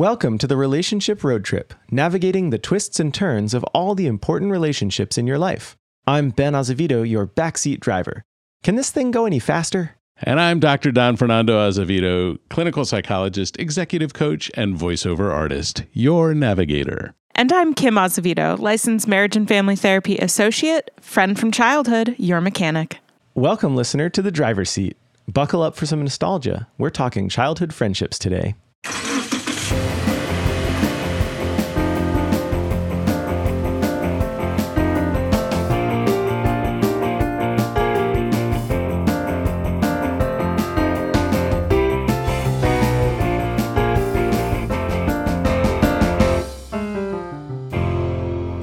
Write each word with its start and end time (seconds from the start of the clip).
Welcome 0.00 0.38
to 0.38 0.46
the 0.46 0.56
Relationship 0.56 1.22
Road 1.22 1.44
Trip, 1.44 1.74
navigating 1.90 2.48
the 2.48 2.58
twists 2.58 2.98
and 3.00 3.12
turns 3.12 3.52
of 3.52 3.62
all 3.74 3.94
the 3.94 4.06
important 4.06 4.50
relationships 4.50 5.18
in 5.18 5.26
your 5.26 5.36
life. 5.36 5.76
I'm 6.06 6.30
Ben 6.30 6.54
Azevedo, 6.54 7.02
your 7.02 7.26
backseat 7.26 7.80
driver. 7.80 8.22
Can 8.62 8.76
this 8.76 8.90
thing 8.90 9.10
go 9.10 9.26
any 9.26 9.38
faster? 9.38 9.96
And 10.16 10.40
I'm 10.40 10.58
Dr. 10.58 10.90
Don 10.90 11.16
Fernando 11.16 11.68
Azevedo, 11.68 12.38
clinical 12.48 12.86
psychologist, 12.86 13.58
executive 13.58 14.14
coach, 14.14 14.50
and 14.54 14.74
voiceover 14.74 15.30
artist, 15.34 15.82
your 15.92 16.32
navigator. 16.32 17.14
And 17.34 17.52
I'm 17.52 17.74
Kim 17.74 17.98
Azevedo, 17.98 18.56
licensed 18.56 19.06
marriage 19.06 19.36
and 19.36 19.46
family 19.46 19.76
therapy 19.76 20.16
associate, 20.16 20.90
friend 21.02 21.38
from 21.38 21.52
childhood, 21.52 22.14
your 22.16 22.40
mechanic. 22.40 23.00
Welcome, 23.34 23.76
listener, 23.76 24.08
to 24.08 24.22
the 24.22 24.32
driver's 24.32 24.70
seat. 24.70 24.96
Buckle 25.28 25.60
up 25.60 25.76
for 25.76 25.84
some 25.84 26.00
nostalgia. 26.00 26.68
We're 26.78 26.88
talking 26.88 27.28
childhood 27.28 27.74
friendships 27.74 28.18
today. 28.18 28.54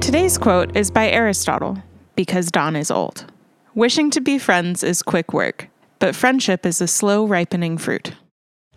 Today's 0.08 0.38
quote 0.38 0.74
is 0.74 0.90
by 0.90 1.10
Aristotle 1.10 1.82
because 2.16 2.50
Don 2.50 2.76
is 2.76 2.90
old. 2.90 3.30
Wishing 3.74 4.08
to 4.12 4.22
be 4.22 4.38
friends 4.38 4.82
is 4.82 5.02
quick 5.02 5.34
work, 5.34 5.68
but 5.98 6.16
friendship 6.16 6.64
is 6.64 6.80
a 6.80 6.86
slow 6.86 7.26
ripening 7.26 7.76
fruit. 7.76 8.12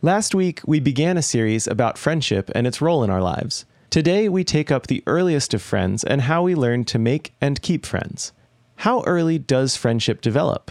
Last 0.01 0.35
week, 0.35 0.59
we 0.65 0.81
began 0.81 1.15
a 1.15 1.21
series 1.21 1.67
about 1.67 1.97
friendship 1.97 2.51
and 2.53 2.67
its 2.67 2.81
role 2.81 3.01
in 3.01 3.09
our 3.09 3.21
lives. 3.21 3.63
Today, 3.89 4.27
we 4.27 4.43
take 4.43 4.71
up 4.73 4.87
the 4.87 5.03
earliest 5.07 5.53
of 5.53 5.61
friends 5.61 6.03
and 6.03 6.23
how 6.23 6.43
we 6.43 6.53
learn 6.53 6.83
to 6.83 6.99
make 6.99 7.33
and 7.39 7.61
keep 7.61 7.85
friends. 7.85 8.33
How 8.79 9.01
early 9.03 9.39
does 9.39 9.77
friendship 9.77 10.19
develop? 10.19 10.69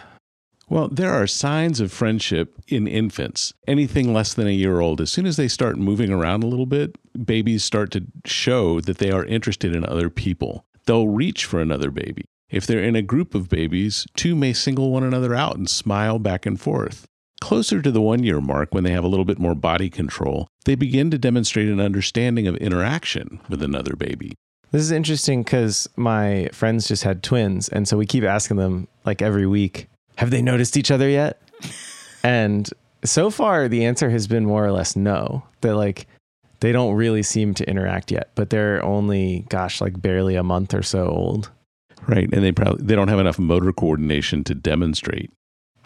Well, 0.70 0.86
there 0.86 1.12
are 1.12 1.26
signs 1.26 1.80
of 1.80 1.90
friendship 1.90 2.54
in 2.68 2.86
infants. 2.86 3.52
Anything 3.66 4.14
less 4.14 4.34
than 4.34 4.46
a 4.46 4.52
year 4.52 4.78
old, 4.78 5.00
as 5.00 5.10
soon 5.10 5.26
as 5.26 5.36
they 5.36 5.48
start 5.48 5.78
moving 5.78 6.12
around 6.12 6.44
a 6.44 6.46
little 6.46 6.64
bit, 6.64 6.96
babies 7.26 7.64
start 7.64 7.90
to 7.90 8.06
show 8.24 8.80
that 8.82 8.98
they 8.98 9.10
are 9.10 9.24
interested 9.24 9.74
in 9.74 9.84
other 9.84 10.08
people. 10.08 10.64
They'll 10.86 11.08
reach 11.08 11.44
for 11.44 11.60
another 11.60 11.90
baby. 11.90 12.24
If 12.50 12.68
they're 12.68 12.84
in 12.84 12.94
a 12.94 13.02
group 13.02 13.34
of 13.34 13.48
babies, 13.48 14.06
two 14.16 14.36
may 14.36 14.52
single 14.52 14.92
one 14.92 15.02
another 15.02 15.34
out 15.34 15.56
and 15.56 15.68
smile 15.68 16.20
back 16.20 16.46
and 16.46 16.60
forth. 16.60 17.04
Closer 17.40 17.82
to 17.82 17.90
the 17.90 18.00
one 18.00 18.22
year 18.22 18.40
mark, 18.40 18.72
when 18.72 18.84
they 18.84 18.92
have 18.92 19.04
a 19.04 19.08
little 19.08 19.24
bit 19.24 19.40
more 19.40 19.56
body 19.56 19.90
control, 19.90 20.46
they 20.66 20.76
begin 20.76 21.10
to 21.10 21.18
demonstrate 21.18 21.68
an 21.68 21.80
understanding 21.80 22.46
of 22.46 22.54
interaction 22.58 23.40
with 23.48 23.60
another 23.60 23.96
baby. 23.96 24.34
This 24.70 24.82
is 24.82 24.92
interesting 24.92 25.42
because 25.42 25.88
my 25.96 26.48
friends 26.52 26.86
just 26.86 27.02
had 27.02 27.24
twins. 27.24 27.68
And 27.68 27.88
so 27.88 27.96
we 27.96 28.06
keep 28.06 28.22
asking 28.22 28.58
them 28.58 28.86
like 29.04 29.20
every 29.20 29.46
week, 29.46 29.88
have 30.20 30.28
they 30.28 30.42
noticed 30.42 30.76
each 30.76 30.90
other 30.90 31.08
yet? 31.08 31.40
and 32.22 32.68
so 33.04 33.30
far, 33.30 33.68
the 33.68 33.86
answer 33.86 34.10
has 34.10 34.26
been 34.26 34.44
more 34.44 34.62
or 34.62 34.70
less 34.70 34.94
no. 34.94 35.42
That 35.62 35.76
like 35.76 36.06
they 36.60 36.72
don't 36.72 36.94
really 36.94 37.22
seem 37.22 37.54
to 37.54 37.66
interact 37.66 38.10
yet, 38.10 38.30
but 38.34 38.50
they're 38.50 38.84
only, 38.84 39.46
gosh, 39.48 39.80
like 39.80 40.02
barely 40.02 40.36
a 40.36 40.42
month 40.42 40.74
or 40.74 40.82
so 40.82 41.08
old. 41.08 41.50
Right. 42.06 42.28
And 42.30 42.44
they 42.44 42.52
probably 42.52 42.84
they 42.84 42.94
don't 42.94 43.08
have 43.08 43.18
enough 43.18 43.38
motor 43.38 43.72
coordination 43.72 44.44
to 44.44 44.54
demonstrate. 44.54 45.30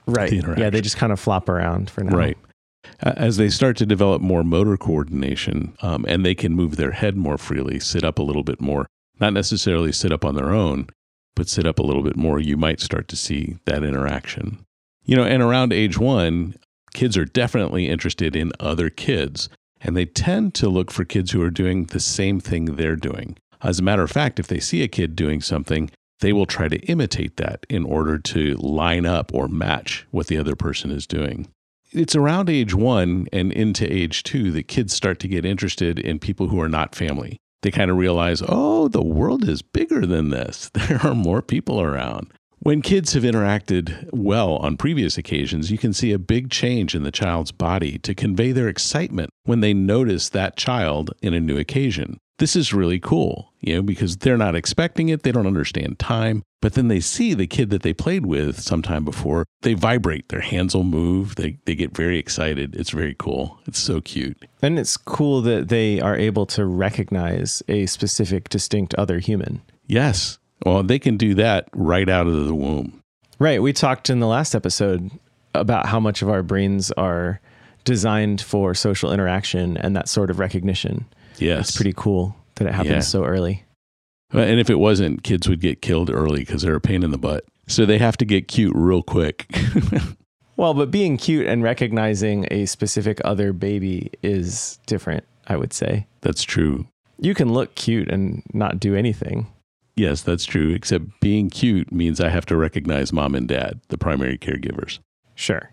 Right. 0.06 0.30
the 0.30 0.56
Yeah, 0.58 0.68
they 0.68 0.80
just 0.80 0.96
kind 0.96 1.12
of 1.12 1.20
flop 1.20 1.48
around 1.48 1.88
for 1.88 2.02
now. 2.02 2.16
Right. 2.16 2.38
As 3.02 3.36
they 3.36 3.50
start 3.50 3.76
to 3.76 3.86
develop 3.86 4.20
more 4.20 4.42
motor 4.42 4.76
coordination 4.76 5.76
um, 5.80 6.04
and 6.08 6.26
they 6.26 6.34
can 6.34 6.54
move 6.54 6.74
their 6.74 6.90
head 6.90 7.16
more 7.16 7.38
freely, 7.38 7.78
sit 7.78 8.02
up 8.02 8.18
a 8.18 8.22
little 8.22 8.42
bit 8.42 8.60
more, 8.60 8.88
not 9.20 9.32
necessarily 9.32 9.92
sit 9.92 10.10
up 10.10 10.24
on 10.24 10.34
their 10.34 10.50
own, 10.50 10.88
but 11.34 11.48
sit 11.48 11.66
up 11.66 11.78
a 11.78 11.82
little 11.82 12.02
bit 12.02 12.16
more, 12.16 12.40
you 12.40 12.56
might 12.56 12.80
start 12.80 13.08
to 13.08 13.16
see 13.16 13.56
that 13.66 13.82
interaction. 13.82 14.64
You 15.04 15.16
know, 15.16 15.24
and 15.24 15.42
around 15.42 15.72
age 15.72 15.98
one, 15.98 16.54
kids 16.94 17.16
are 17.16 17.24
definitely 17.24 17.88
interested 17.88 18.34
in 18.34 18.52
other 18.60 18.88
kids, 18.88 19.48
and 19.80 19.96
they 19.96 20.06
tend 20.06 20.54
to 20.54 20.68
look 20.68 20.90
for 20.90 21.04
kids 21.04 21.32
who 21.32 21.42
are 21.42 21.50
doing 21.50 21.86
the 21.86 22.00
same 22.00 22.40
thing 22.40 22.64
they're 22.64 22.96
doing. 22.96 23.36
As 23.62 23.78
a 23.78 23.82
matter 23.82 24.02
of 24.02 24.10
fact, 24.10 24.38
if 24.38 24.46
they 24.46 24.60
see 24.60 24.82
a 24.82 24.88
kid 24.88 25.16
doing 25.16 25.40
something, 25.40 25.90
they 26.20 26.32
will 26.32 26.46
try 26.46 26.68
to 26.68 26.78
imitate 26.86 27.36
that 27.36 27.66
in 27.68 27.84
order 27.84 28.18
to 28.18 28.54
line 28.54 29.04
up 29.04 29.32
or 29.34 29.48
match 29.48 30.06
what 30.10 30.28
the 30.28 30.38
other 30.38 30.56
person 30.56 30.90
is 30.90 31.06
doing. 31.06 31.48
It's 31.90 32.16
around 32.16 32.50
age 32.50 32.74
one 32.74 33.26
and 33.32 33.52
into 33.52 33.90
age 33.90 34.22
two 34.22 34.50
that 34.52 34.68
kids 34.68 34.92
start 34.92 35.18
to 35.20 35.28
get 35.28 35.44
interested 35.44 35.98
in 35.98 36.18
people 36.18 36.48
who 36.48 36.60
are 36.60 36.68
not 36.68 36.94
family. 36.94 37.38
They 37.64 37.70
kind 37.70 37.90
of 37.90 37.96
realize, 37.96 38.42
oh, 38.46 38.88
the 38.88 39.02
world 39.02 39.48
is 39.48 39.62
bigger 39.62 40.04
than 40.04 40.28
this. 40.28 40.70
There 40.74 41.00
are 41.02 41.14
more 41.14 41.40
people 41.40 41.80
around. 41.80 42.30
When 42.58 42.82
kids 42.82 43.14
have 43.14 43.22
interacted 43.22 44.10
well 44.12 44.56
on 44.56 44.76
previous 44.76 45.16
occasions, 45.16 45.70
you 45.70 45.78
can 45.78 45.94
see 45.94 46.12
a 46.12 46.18
big 46.18 46.50
change 46.50 46.94
in 46.94 47.04
the 47.04 47.10
child's 47.10 47.52
body 47.52 47.96
to 48.00 48.14
convey 48.14 48.52
their 48.52 48.68
excitement 48.68 49.30
when 49.44 49.60
they 49.60 49.72
notice 49.72 50.28
that 50.28 50.58
child 50.58 51.12
in 51.22 51.32
a 51.32 51.40
new 51.40 51.56
occasion. 51.56 52.18
This 52.38 52.54
is 52.54 52.74
really 52.74 53.00
cool, 53.00 53.53
you 53.64 53.76
know, 53.76 53.82
because 53.82 54.18
they're 54.18 54.36
not 54.36 54.54
expecting 54.54 55.08
it, 55.08 55.22
they 55.22 55.32
don't 55.32 55.46
understand 55.46 55.98
time, 55.98 56.42
but 56.60 56.74
then 56.74 56.88
they 56.88 57.00
see 57.00 57.32
the 57.32 57.46
kid 57.46 57.70
that 57.70 57.82
they 57.82 57.94
played 57.94 58.26
with 58.26 58.60
sometime 58.60 59.04
before, 59.04 59.46
they 59.62 59.72
vibrate, 59.72 60.28
their 60.28 60.42
hands 60.42 60.74
will 60.74 60.84
move, 60.84 61.36
they, 61.36 61.58
they 61.64 61.74
get 61.74 61.96
very 61.96 62.18
excited. 62.18 62.76
It's 62.76 62.90
very 62.90 63.16
cool. 63.18 63.58
It's 63.66 63.78
so 63.78 64.02
cute. 64.02 64.44
And 64.60 64.78
it's 64.78 64.98
cool 64.98 65.40
that 65.42 65.68
they 65.68 65.98
are 65.98 66.16
able 66.16 66.44
to 66.46 66.66
recognize 66.66 67.62
a 67.66 67.86
specific, 67.86 68.50
distinct 68.50 68.94
other 68.96 69.18
human. 69.18 69.62
Yes. 69.86 70.38
Well, 70.64 70.82
they 70.82 70.98
can 70.98 71.16
do 71.16 71.34
that 71.34 71.68
right 71.72 72.08
out 72.08 72.26
of 72.26 72.46
the 72.46 72.54
womb. 72.54 73.00
Right. 73.38 73.62
We 73.62 73.72
talked 73.72 74.10
in 74.10 74.20
the 74.20 74.26
last 74.26 74.54
episode 74.54 75.10
about 75.54 75.86
how 75.86 76.00
much 76.00 76.20
of 76.20 76.28
our 76.28 76.42
brains 76.42 76.92
are 76.92 77.40
designed 77.84 78.40
for 78.40 78.74
social 78.74 79.12
interaction 79.12 79.76
and 79.78 79.96
that 79.96 80.08
sort 80.08 80.30
of 80.30 80.38
recognition. 80.38 81.06
Yes. 81.38 81.68
It's 81.68 81.76
pretty 81.76 81.94
cool 81.96 82.36
that 82.56 82.66
it 82.68 82.74
happens 82.74 82.90
Yeah. 82.92 83.00
so 83.00 83.24
early. 83.24 83.64
Uh, 84.34 84.40
And 84.40 84.58
if 84.60 84.68
it 84.70 84.78
wasn't, 84.78 85.22
kids 85.22 85.48
would 85.48 85.60
get 85.60 85.80
killed 85.82 86.10
early 86.10 86.40
because 86.40 86.62
they're 86.62 86.74
a 86.74 86.80
pain 86.80 87.02
in 87.02 87.10
the 87.10 87.18
butt. 87.18 87.44
So 87.68 87.86
they 87.86 87.98
have 87.98 88.16
to 88.18 88.24
get 88.24 88.48
cute 88.48 88.74
real 88.74 89.02
quick. 89.02 89.46
Well, 90.56 90.72
but 90.72 90.92
being 90.92 91.16
cute 91.16 91.48
and 91.48 91.64
recognizing 91.64 92.46
a 92.52 92.66
specific 92.66 93.20
other 93.24 93.52
baby 93.52 94.12
is 94.22 94.78
different, 94.86 95.24
I 95.48 95.56
would 95.56 95.72
say. 95.72 96.06
that's 96.20 96.44
true. 96.44 96.86
You 97.18 97.34
can 97.34 97.52
look 97.52 97.74
cute 97.74 98.08
and 98.08 98.40
not 98.52 98.78
do 98.78 98.94
anything. 98.94 99.48
Yes, 99.96 100.22
that's 100.22 100.44
true. 100.44 100.70
Except 100.70 101.06
being 101.20 101.50
cute 101.50 101.90
means 101.92 102.20
I 102.20 102.28
have 102.28 102.46
to 102.46 102.56
recognize 102.56 103.12
mom 103.12 103.34
and 103.34 103.48
dad, 103.48 103.80
the 103.88 103.98
primary 103.98 104.38
caregivers. 104.38 105.00
Sure. 105.34 105.72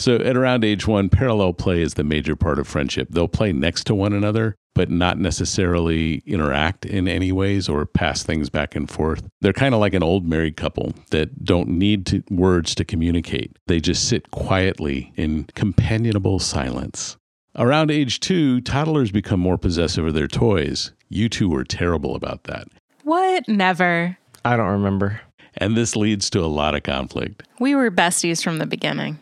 So 0.00 0.14
at 0.14 0.34
around 0.34 0.64
age 0.64 0.86
one, 0.86 1.10
parallel 1.10 1.52
play 1.52 1.82
is 1.82 1.92
the 1.92 2.04
major 2.04 2.34
part 2.34 2.58
of 2.58 2.66
friendship. 2.66 3.08
They'll 3.10 3.28
play 3.28 3.52
next 3.52 3.84
to 3.84 3.94
one 3.94 4.14
another, 4.14 4.56
but 4.74 4.88
not 4.88 5.18
necessarily 5.18 6.22
interact 6.24 6.86
in 6.86 7.06
any 7.06 7.32
ways 7.32 7.68
or 7.68 7.84
pass 7.84 8.22
things 8.22 8.48
back 8.48 8.74
and 8.74 8.90
forth. 8.90 9.28
They're 9.42 9.52
kind 9.52 9.74
of 9.74 9.80
like 9.80 9.92
an 9.92 10.02
old 10.02 10.24
married 10.24 10.56
couple 10.56 10.94
that 11.10 11.44
don't 11.44 11.68
need 11.68 12.06
to, 12.06 12.22
words 12.30 12.74
to 12.76 12.84
communicate. 12.86 13.58
They 13.66 13.78
just 13.78 14.08
sit 14.08 14.30
quietly 14.30 15.12
in 15.16 15.44
companionable 15.54 16.38
silence. 16.38 17.18
Around 17.56 17.90
age 17.90 18.20
two, 18.20 18.62
toddlers 18.62 19.10
become 19.10 19.40
more 19.40 19.58
possessive 19.58 20.06
of 20.06 20.14
their 20.14 20.28
toys. 20.28 20.92
You 21.10 21.28
two 21.28 21.50
were 21.50 21.64
terrible 21.64 22.14
about 22.14 22.44
that. 22.44 22.68
What? 23.02 23.46
Never. 23.48 24.16
I 24.46 24.56
don't 24.56 24.70
remember. 24.70 25.20
And 25.58 25.76
this 25.76 25.94
leads 25.94 26.30
to 26.30 26.40
a 26.40 26.46
lot 26.46 26.74
of 26.74 26.84
conflict. 26.84 27.42
We 27.58 27.74
were 27.74 27.90
besties 27.90 28.42
from 28.42 28.56
the 28.56 28.66
beginning. 28.66 29.18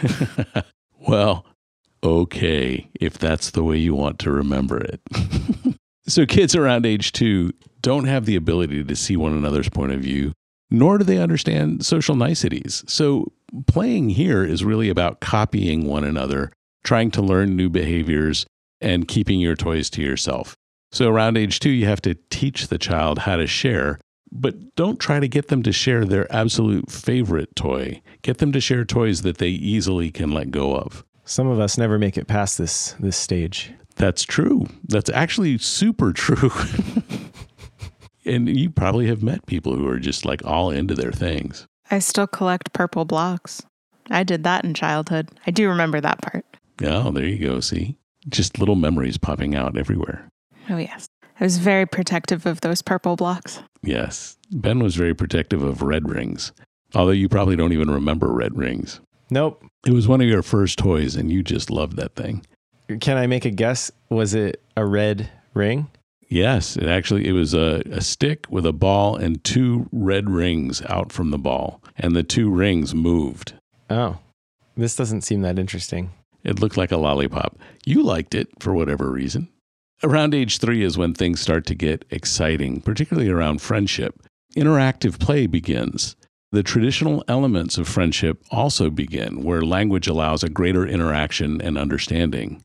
well, 1.00 1.46
okay, 2.02 2.88
if 3.00 3.18
that's 3.18 3.50
the 3.50 3.62
way 3.62 3.76
you 3.76 3.94
want 3.94 4.18
to 4.20 4.30
remember 4.30 4.78
it. 4.78 5.00
so, 6.06 6.26
kids 6.26 6.54
around 6.54 6.86
age 6.86 7.12
two 7.12 7.52
don't 7.80 8.06
have 8.06 8.26
the 8.26 8.36
ability 8.36 8.84
to 8.84 8.96
see 8.96 9.16
one 9.16 9.32
another's 9.32 9.68
point 9.68 9.92
of 9.92 10.00
view, 10.00 10.32
nor 10.70 10.98
do 10.98 11.04
they 11.04 11.18
understand 11.18 11.84
social 11.84 12.14
niceties. 12.14 12.84
So, 12.86 13.32
playing 13.66 14.10
here 14.10 14.44
is 14.44 14.64
really 14.64 14.88
about 14.88 15.20
copying 15.20 15.86
one 15.86 16.04
another, 16.04 16.52
trying 16.84 17.10
to 17.12 17.22
learn 17.22 17.56
new 17.56 17.68
behaviors, 17.68 18.46
and 18.80 19.08
keeping 19.08 19.40
your 19.40 19.56
toys 19.56 19.90
to 19.90 20.02
yourself. 20.02 20.56
So, 20.90 21.08
around 21.08 21.36
age 21.36 21.60
two, 21.60 21.70
you 21.70 21.86
have 21.86 22.02
to 22.02 22.16
teach 22.30 22.68
the 22.68 22.78
child 22.78 23.20
how 23.20 23.36
to 23.36 23.46
share 23.46 23.98
but 24.32 24.74
don't 24.74 24.98
try 24.98 25.20
to 25.20 25.28
get 25.28 25.48
them 25.48 25.62
to 25.62 25.72
share 25.72 26.04
their 26.04 26.32
absolute 26.32 26.90
favorite 26.90 27.54
toy. 27.54 28.02
Get 28.22 28.38
them 28.38 28.52
to 28.52 28.60
share 28.60 28.84
toys 28.84 29.22
that 29.22 29.38
they 29.38 29.48
easily 29.48 30.10
can 30.10 30.32
let 30.32 30.50
go 30.50 30.74
of. 30.74 31.04
Some 31.24 31.46
of 31.46 31.60
us 31.60 31.78
never 31.78 31.98
make 31.98 32.16
it 32.16 32.26
past 32.26 32.58
this 32.58 32.92
this 32.98 33.16
stage. 33.16 33.72
That's 33.96 34.24
true. 34.24 34.66
That's 34.88 35.10
actually 35.10 35.58
super 35.58 36.12
true. 36.12 36.50
and 38.24 38.48
you 38.48 38.70
probably 38.70 39.06
have 39.06 39.22
met 39.22 39.46
people 39.46 39.76
who 39.76 39.86
are 39.86 39.98
just 39.98 40.24
like 40.24 40.44
all 40.44 40.70
into 40.70 40.94
their 40.94 41.12
things. 41.12 41.66
I 41.90 41.98
still 41.98 42.26
collect 42.26 42.72
purple 42.72 43.04
blocks. 43.04 43.62
I 44.10 44.24
did 44.24 44.44
that 44.44 44.64
in 44.64 44.74
childhood. 44.74 45.28
I 45.46 45.50
do 45.50 45.68
remember 45.68 46.00
that 46.00 46.22
part. 46.22 46.44
Oh, 46.82 47.12
there 47.12 47.24
you 47.24 47.38
go. 47.38 47.60
See? 47.60 47.96
just 48.28 48.58
little 48.58 48.76
memories 48.76 49.18
popping 49.18 49.54
out 49.54 49.76
everywhere. 49.76 50.28
Oh, 50.68 50.76
yes. 50.76 51.06
I 51.40 51.44
was 51.44 51.58
very 51.58 51.86
protective 51.86 52.46
of 52.46 52.60
those 52.60 52.82
purple 52.82 53.16
blocks. 53.16 53.60
Yes. 53.82 54.36
Ben 54.50 54.78
was 54.80 54.94
very 54.94 55.14
protective 55.14 55.62
of 55.62 55.82
red 55.82 56.08
rings, 56.08 56.52
although 56.94 57.10
you 57.12 57.28
probably 57.28 57.56
don't 57.56 57.72
even 57.72 57.90
remember 57.90 58.32
red 58.32 58.56
rings. 58.56 59.00
Nope. 59.30 59.64
It 59.86 59.92
was 59.92 60.06
one 60.06 60.20
of 60.20 60.28
your 60.28 60.42
first 60.42 60.78
toys, 60.78 61.16
and 61.16 61.32
you 61.32 61.42
just 61.42 61.70
loved 61.70 61.96
that 61.96 62.14
thing. 62.14 62.44
Can 63.00 63.16
I 63.16 63.26
make 63.26 63.44
a 63.44 63.50
guess? 63.50 63.90
Was 64.10 64.34
it 64.34 64.62
a 64.76 64.84
red 64.84 65.30
ring? 65.54 65.88
Yes, 66.28 66.76
it 66.76 66.86
actually 66.86 67.26
it 67.26 67.32
was 67.32 67.52
a, 67.54 67.82
a 67.90 68.00
stick 68.00 68.46
with 68.48 68.64
a 68.64 68.72
ball 68.72 69.16
and 69.16 69.42
two 69.44 69.88
red 69.92 70.30
rings 70.30 70.80
out 70.82 71.12
from 71.12 71.30
the 71.30 71.38
ball, 71.38 71.82
and 71.98 72.14
the 72.14 72.22
two 72.22 72.50
rings 72.50 72.94
moved. 72.94 73.54
Oh, 73.90 74.18
this 74.76 74.96
doesn't 74.96 75.22
seem 75.22 75.42
that 75.42 75.58
interesting. 75.58 76.10
It 76.44 76.58
looked 76.58 76.76
like 76.76 76.92
a 76.92 76.96
lollipop. 76.96 77.58
You 77.84 78.02
liked 78.02 78.34
it 78.34 78.48
for 78.60 78.72
whatever 78.74 79.10
reason. 79.10 79.48
Around 80.04 80.34
age 80.34 80.58
three 80.58 80.82
is 80.82 80.98
when 80.98 81.14
things 81.14 81.40
start 81.40 81.64
to 81.66 81.76
get 81.76 82.04
exciting, 82.10 82.80
particularly 82.80 83.28
around 83.28 83.62
friendship. 83.62 84.20
Interactive 84.56 85.20
play 85.20 85.46
begins. 85.46 86.16
The 86.50 86.64
traditional 86.64 87.22
elements 87.28 87.78
of 87.78 87.86
friendship 87.86 88.42
also 88.50 88.90
begin, 88.90 89.44
where 89.44 89.62
language 89.62 90.08
allows 90.08 90.42
a 90.42 90.48
greater 90.48 90.84
interaction 90.84 91.62
and 91.62 91.78
understanding. 91.78 92.62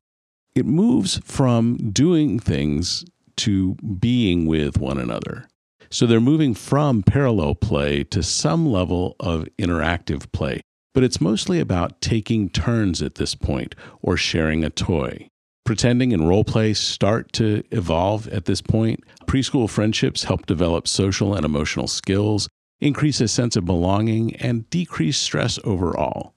It 0.56 0.66
moves 0.66 1.20
from 1.24 1.92
doing 1.92 2.40
things 2.40 3.06
to 3.38 3.76
being 3.76 4.48
with 4.48 4.80
one 4.80 4.98
another. 4.98 5.48
So 5.92 6.08
they're 6.08 6.20
moving 6.20 6.56
from 6.56 7.04
parallel 7.04 7.54
play 7.54 8.04
to 8.06 8.24
some 8.24 8.66
level 8.66 9.16
of 9.20 9.48
interactive 9.60 10.32
play, 10.32 10.62
but 10.96 11.04
it's 11.04 11.22
mostly 11.22 11.60
about 11.60 12.02
taking 12.02 12.50
turns 12.50 13.04
at 13.04 13.16
this 13.16 13.36
point 13.36 13.76
or 14.02 14.18
sharing 14.18 14.64
a 14.64 14.72
toy. 14.72 15.30
Pretending 15.68 16.14
and 16.14 16.30
role 16.30 16.46
play 16.46 16.74
start 16.74 17.34
to 17.34 17.62
evolve 17.72 18.26
at 18.30 18.46
this 18.46 18.62
point. 18.62 19.04
Preschool 19.26 19.70
friendships 19.70 20.24
help 20.24 20.46
develop 20.46 20.88
social 20.88 21.36
and 21.36 21.44
emotional 21.44 21.88
skills, 21.88 22.48
increase 22.80 23.20
a 23.20 23.28
sense 23.28 23.58
of 23.58 23.66
belonging, 23.66 24.34
and 24.38 24.70
decrease 24.70 25.18
stress 25.18 25.60
overall. 25.66 26.34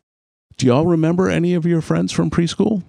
Do 0.56 0.66
y'all 0.66 0.84
remember 0.84 1.28
any 1.28 1.54
of 1.54 1.64
your 1.64 1.80
friends 1.80 2.10
from 2.10 2.28
preschool? 2.28 2.82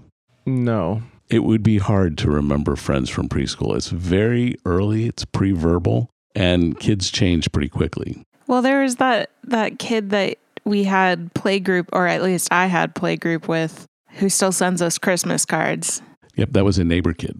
No. 0.47 1.03
It 1.29 1.43
would 1.43 1.61
be 1.61 1.77
hard 1.77 2.17
to 2.17 2.31
remember 2.31 2.75
friends 2.75 3.11
from 3.11 3.29
preschool. 3.29 3.75
It's 3.75 3.89
very 3.89 4.55
early, 4.65 5.05
it's 5.05 5.25
pre 5.25 5.51
verbal, 5.51 6.09
and 6.33 6.79
kids 6.79 7.11
change 7.11 7.51
pretty 7.51 7.69
quickly. 7.69 8.23
Well, 8.47 8.63
there 8.63 8.81
was 8.81 8.95
that 8.95 9.29
that 9.43 9.77
kid 9.77 10.09
that 10.09 10.39
we 10.65 10.85
had 10.85 11.35
playgroup, 11.35 11.89
or 11.93 12.07
at 12.07 12.23
least 12.23 12.51
I 12.51 12.65
had 12.65 12.95
playgroup 12.95 13.47
with, 13.47 13.85
who 14.13 14.27
still 14.27 14.51
sends 14.51 14.81
us 14.81 14.97
Christmas 14.97 15.45
cards. 15.45 16.01
Yep, 16.41 16.53
that 16.53 16.65
was 16.65 16.79
a 16.79 16.83
neighbor 16.83 17.13
kid. 17.13 17.39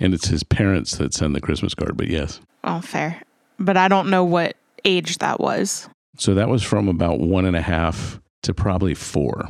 And 0.00 0.12
it's 0.12 0.26
his 0.26 0.42
parents 0.42 0.96
that 0.96 1.14
send 1.14 1.36
the 1.36 1.40
Christmas 1.40 1.72
card, 1.72 1.96
but 1.96 2.08
yes. 2.08 2.40
Oh, 2.64 2.80
fair. 2.80 3.22
But 3.60 3.76
I 3.76 3.86
don't 3.86 4.10
know 4.10 4.24
what 4.24 4.56
age 4.84 5.18
that 5.18 5.38
was. 5.38 5.88
So 6.18 6.34
that 6.34 6.48
was 6.48 6.64
from 6.64 6.88
about 6.88 7.20
one 7.20 7.44
and 7.44 7.54
a 7.54 7.60
half 7.62 8.20
to 8.42 8.52
probably 8.52 8.94
four. 8.94 9.48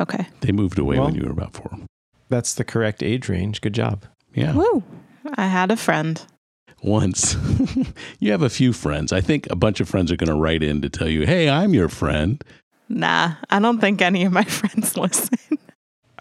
Okay. 0.00 0.26
They 0.40 0.50
moved 0.50 0.80
away 0.80 0.96
Well- 0.96 1.06
when 1.06 1.14
you 1.14 1.22
were 1.22 1.30
about 1.30 1.54
four. 1.54 1.70
That's 2.30 2.54
the 2.54 2.64
correct 2.64 3.00
age 3.04 3.28
range. 3.28 3.60
Good 3.60 3.74
job. 3.74 4.06
Yeah. 4.34 4.54
Woo. 4.56 4.82
I 5.36 5.46
had 5.46 5.70
a 5.70 5.76
friend. 5.76 6.20
Once. 6.82 7.36
you 8.18 8.32
have 8.32 8.42
a 8.42 8.50
few 8.50 8.72
friends. 8.72 9.12
I 9.12 9.20
think 9.20 9.46
a 9.50 9.56
bunch 9.56 9.78
of 9.78 9.88
friends 9.88 10.10
are 10.10 10.16
going 10.16 10.30
to 10.30 10.34
write 10.34 10.64
in 10.64 10.82
to 10.82 10.88
tell 10.90 11.08
you, 11.08 11.26
hey, 11.26 11.48
I'm 11.48 11.74
your 11.74 11.88
friend. 11.88 12.42
Nah, 12.88 13.34
I 13.50 13.60
don't 13.60 13.80
think 13.80 14.02
any 14.02 14.24
of 14.24 14.32
my 14.32 14.42
friends 14.58 14.96
listen. 14.96 15.38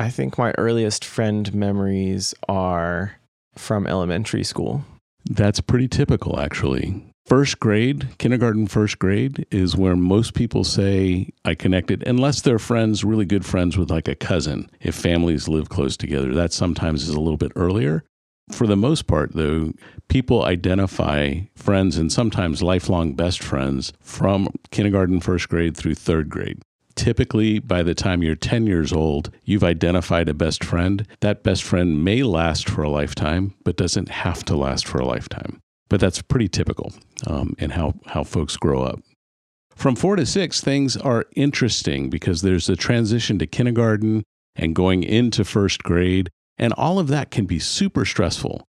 I 0.02 0.10
think 0.10 0.36
my 0.36 0.52
earliest 0.58 1.06
friend 1.06 1.54
memories 1.54 2.34
are 2.50 3.18
from 3.56 3.86
elementary 3.86 4.44
school. 4.44 4.84
That's 5.30 5.62
pretty 5.62 5.88
typical, 5.88 6.40
actually. 6.40 7.06
First 7.28 7.60
grade, 7.60 8.08
kindergarten, 8.18 8.66
first 8.66 8.98
grade 8.98 9.46
is 9.52 9.78
where 9.78 9.96
most 9.96 10.34
people 10.34 10.64
say 10.64 11.30
I 11.46 11.54
connected, 11.54 12.02
unless 12.08 12.42
they're 12.42 12.58
friends, 12.58 13.04
really 13.04 13.26
good 13.26 13.46
friends 13.46 13.78
with 13.78 13.92
like 13.92 14.08
a 14.08 14.16
cousin. 14.16 14.72
If 14.80 14.96
families 14.96 15.48
live 15.48 15.70
close 15.70 15.96
together, 15.96 16.34
that 16.34 16.52
sometimes 16.52 17.04
is 17.04 17.14
a 17.14 17.22
little 17.22 17.38
bit 17.38 17.52
earlier. 17.56 18.04
For 18.52 18.66
the 18.66 18.76
most 18.76 19.06
part, 19.06 19.36
though, 19.36 19.72
people 20.08 20.46
identify 20.46 21.42
friends 21.56 21.98
and 21.98 22.12
sometimes 22.12 22.64
lifelong 22.64 23.14
best 23.14 23.44
friends 23.44 23.94
from 24.02 24.50
kindergarten, 24.72 25.20
first 25.20 25.48
grade 25.48 25.78
through 25.78 25.94
third 25.94 26.28
grade. 26.28 26.64
Typically, 26.96 27.60
by 27.60 27.84
the 27.84 27.96
time 27.96 28.24
you're 28.24 28.36
10 28.36 28.68
years 28.68 28.92
old, 28.92 29.32
you've 29.44 29.64
identified 29.64 30.30
a 30.30 30.34
best 30.34 30.64
friend. 30.64 31.08
That 31.22 31.44
best 31.44 31.64
friend 31.64 32.04
may 32.04 32.24
last 32.24 32.70
for 32.70 32.84
a 32.84 32.90
lifetime, 32.90 33.54
but 33.64 33.78
doesn't 33.78 34.10
have 34.10 34.44
to 34.46 34.56
last 34.56 34.88
for 34.88 35.00
a 35.00 35.06
lifetime. 35.06 35.60
But 35.90 36.00
that's 36.00 36.22
pretty 36.22 36.48
typical 36.48 36.94
um, 37.28 37.56
in 37.60 37.72
how, 37.72 37.96
how 38.08 38.24
folks 38.24 38.58
grow 38.58 38.84
up. 38.84 39.00
From 39.76 39.96
four 39.96 40.16
to 40.16 40.26
six, 40.26 40.62
things 40.62 40.96
are 40.96 41.26
interesting 41.36 42.10
because 42.10 42.42
there's 42.42 42.70
a 42.70 42.76
transition 42.76 43.40
to 43.40 43.48
kindergarten 43.48 44.24
and 44.56 44.76
going 44.76 45.04
into 45.04 45.44
first 45.44 45.84
grade, 45.84 46.30
and 46.58 46.74
all 46.74 47.00
of 47.00 47.08
that 47.08 47.32
can 47.32 47.46
be 47.46 47.60
super 47.60 48.06
stressful. 48.06 48.64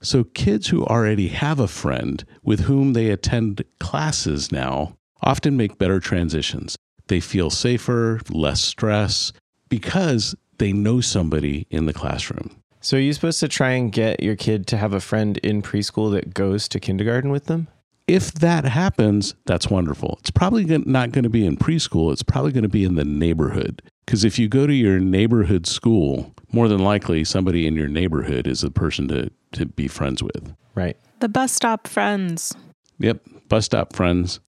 So, 0.00 0.22
kids 0.22 0.68
who 0.68 0.84
already 0.84 1.28
have 1.28 1.58
a 1.58 1.66
friend 1.66 2.24
with 2.42 2.60
whom 2.60 2.92
they 2.92 3.10
attend 3.10 3.64
classes 3.80 4.52
now 4.52 4.96
often 5.22 5.56
make 5.56 5.78
better 5.78 5.98
transitions. 5.98 6.76
They 7.08 7.20
feel 7.20 7.50
safer, 7.50 8.20
less 8.30 8.62
stress, 8.62 9.32
because 9.68 10.34
they 10.58 10.72
know 10.72 11.00
somebody 11.00 11.66
in 11.70 11.86
the 11.86 11.92
classroom. 11.92 12.56
So 12.80 12.96
are 12.96 13.00
you 13.00 13.12
supposed 13.12 13.40
to 13.40 13.48
try 13.48 13.70
and 13.70 13.90
get 13.90 14.22
your 14.22 14.36
kid 14.36 14.66
to 14.68 14.76
have 14.76 14.92
a 14.92 15.00
friend 15.00 15.38
in 15.38 15.62
preschool 15.62 16.12
that 16.12 16.34
goes 16.34 16.68
to 16.68 16.80
kindergarten 16.80 17.30
with 17.30 17.46
them? 17.46 17.68
If 18.06 18.32
that 18.34 18.64
happens, 18.64 19.34
that's 19.46 19.68
wonderful. 19.68 20.18
It's 20.20 20.30
probably 20.30 20.66
not 20.66 21.12
going 21.12 21.22
to 21.22 21.30
be 21.30 21.46
in 21.46 21.56
preschool, 21.56 22.12
it's 22.12 22.22
probably 22.22 22.52
going 22.52 22.62
to 22.62 22.68
be 22.68 22.84
in 22.84 22.96
the 22.96 23.04
neighborhood. 23.04 23.80
Because 24.04 24.24
if 24.24 24.38
you 24.38 24.48
go 24.48 24.66
to 24.66 24.74
your 24.74 25.00
neighborhood 25.00 25.66
school, 25.66 26.34
more 26.52 26.68
than 26.68 26.80
likely 26.80 27.24
somebody 27.24 27.66
in 27.66 27.74
your 27.74 27.88
neighborhood 27.88 28.46
is 28.46 28.62
a 28.62 28.70
person 28.70 29.08
to, 29.08 29.30
to 29.52 29.64
be 29.64 29.88
friends 29.88 30.22
with. 30.22 30.54
Right. 30.74 30.98
The 31.20 31.28
bus 31.30 31.52
stop 31.52 31.88
friends. 31.88 32.54
Yep, 32.98 33.22
bus 33.48 33.64
stop 33.64 33.94
friends. 33.94 34.40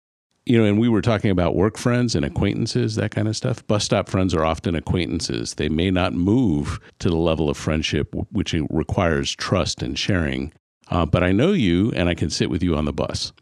You 0.47 0.59
know, 0.59 0.65
and 0.65 0.79
we 0.79 0.89
were 0.89 1.03
talking 1.03 1.33
about 1.33 1.57
work 1.57 1.77
friends 1.77 2.15
and 2.15 2.25
acquaintances, 2.25 2.95
that 2.95 3.11
kind 3.11 3.27
of 3.27 3.37
stuff. 3.37 3.67
Bus 3.67 3.85
stop 3.85 4.09
friends 4.09 4.33
are 4.33 4.45
often 4.45 4.77
acquaintances. 4.77 5.55
They 5.55 5.69
may 5.69 5.91
not 5.91 6.13
move 6.15 6.79
to 7.01 7.11
the 7.11 7.17
level 7.17 7.51
of 7.51 7.57
friendship, 7.57 8.15
which 8.31 8.55
requires 8.71 9.35
trust 9.35 9.83
and 9.83 9.99
sharing. 9.99 10.53
Uh, 10.89 11.05
but 11.05 11.25
I 11.25 11.33
know 11.33 11.53
you, 11.53 11.91
and 11.97 12.09
I 12.09 12.15
can 12.15 12.31
sit 12.31 12.49
with 12.49 12.63
you 12.63 12.77
on 12.77 12.85
the 12.85 12.93
bus. 12.93 13.33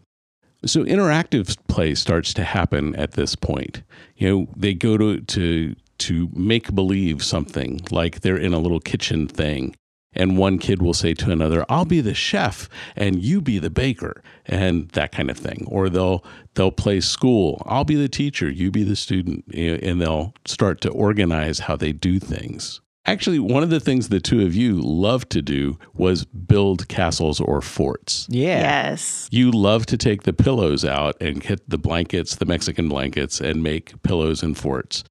So 0.64 0.82
interactive 0.84 1.58
play 1.68 1.94
starts 1.94 2.32
to 2.34 2.44
happen 2.44 2.96
at 2.96 3.12
this 3.12 3.34
point. 3.34 3.82
You 4.16 4.30
know, 4.30 4.48
they 4.56 4.72
go 4.72 4.96
to 4.96 5.20
to 5.20 5.76
to 5.98 6.28
make 6.32 6.74
believe 6.74 7.22
something 7.22 7.80
like 7.90 8.20
they're 8.20 8.38
in 8.38 8.54
a 8.54 8.58
little 8.58 8.80
kitchen 8.80 9.28
thing. 9.28 9.76
And 10.14 10.38
one 10.38 10.58
kid 10.58 10.80
will 10.80 10.94
say 10.94 11.14
to 11.14 11.30
another, 11.30 11.64
"I'll 11.68 11.84
be 11.84 12.00
the 12.00 12.14
chef 12.14 12.68
and 12.96 13.22
you 13.22 13.40
be 13.40 13.58
the 13.58 13.70
baker," 13.70 14.22
and 14.46 14.88
that 14.90 15.12
kind 15.12 15.30
of 15.30 15.36
thing. 15.36 15.64
Or 15.66 15.88
they'll 15.88 16.24
they'll 16.54 16.70
play 16.70 17.00
school. 17.00 17.62
I'll 17.66 17.84
be 17.84 17.96
the 17.96 18.08
teacher, 18.08 18.50
you 18.50 18.70
be 18.70 18.84
the 18.84 18.96
student, 18.96 19.44
and 19.54 20.00
they'll 20.00 20.34
start 20.44 20.80
to 20.82 20.90
organize 20.90 21.60
how 21.60 21.76
they 21.76 21.92
do 21.92 22.18
things. 22.18 22.80
Actually, 23.06 23.38
one 23.38 23.62
of 23.62 23.68
the 23.68 23.80
things 23.80 24.08
the 24.08 24.18
two 24.18 24.46
of 24.46 24.54
you 24.54 24.80
loved 24.80 25.28
to 25.28 25.42
do 25.42 25.78
was 25.92 26.24
build 26.24 26.88
castles 26.88 27.38
or 27.38 27.60
forts. 27.60 28.26
Yeah. 28.30 28.60
Yes. 28.60 29.28
You 29.30 29.50
love 29.50 29.84
to 29.86 29.98
take 29.98 30.22
the 30.22 30.32
pillows 30.32 30.86
out 30.86 31.20
and 31.20 31.42
get 31.42 31.68
the 31.68 31.76
blankets, 31.76 32.36
the 32.36 32.46
Mexican 32.46 32.88
blankets, 32.88 33.42
and 33.42 33.62
make 33.62 34.02
pillows 34.02 34.42
and 34.42 34.56
forts. 34.56 35.04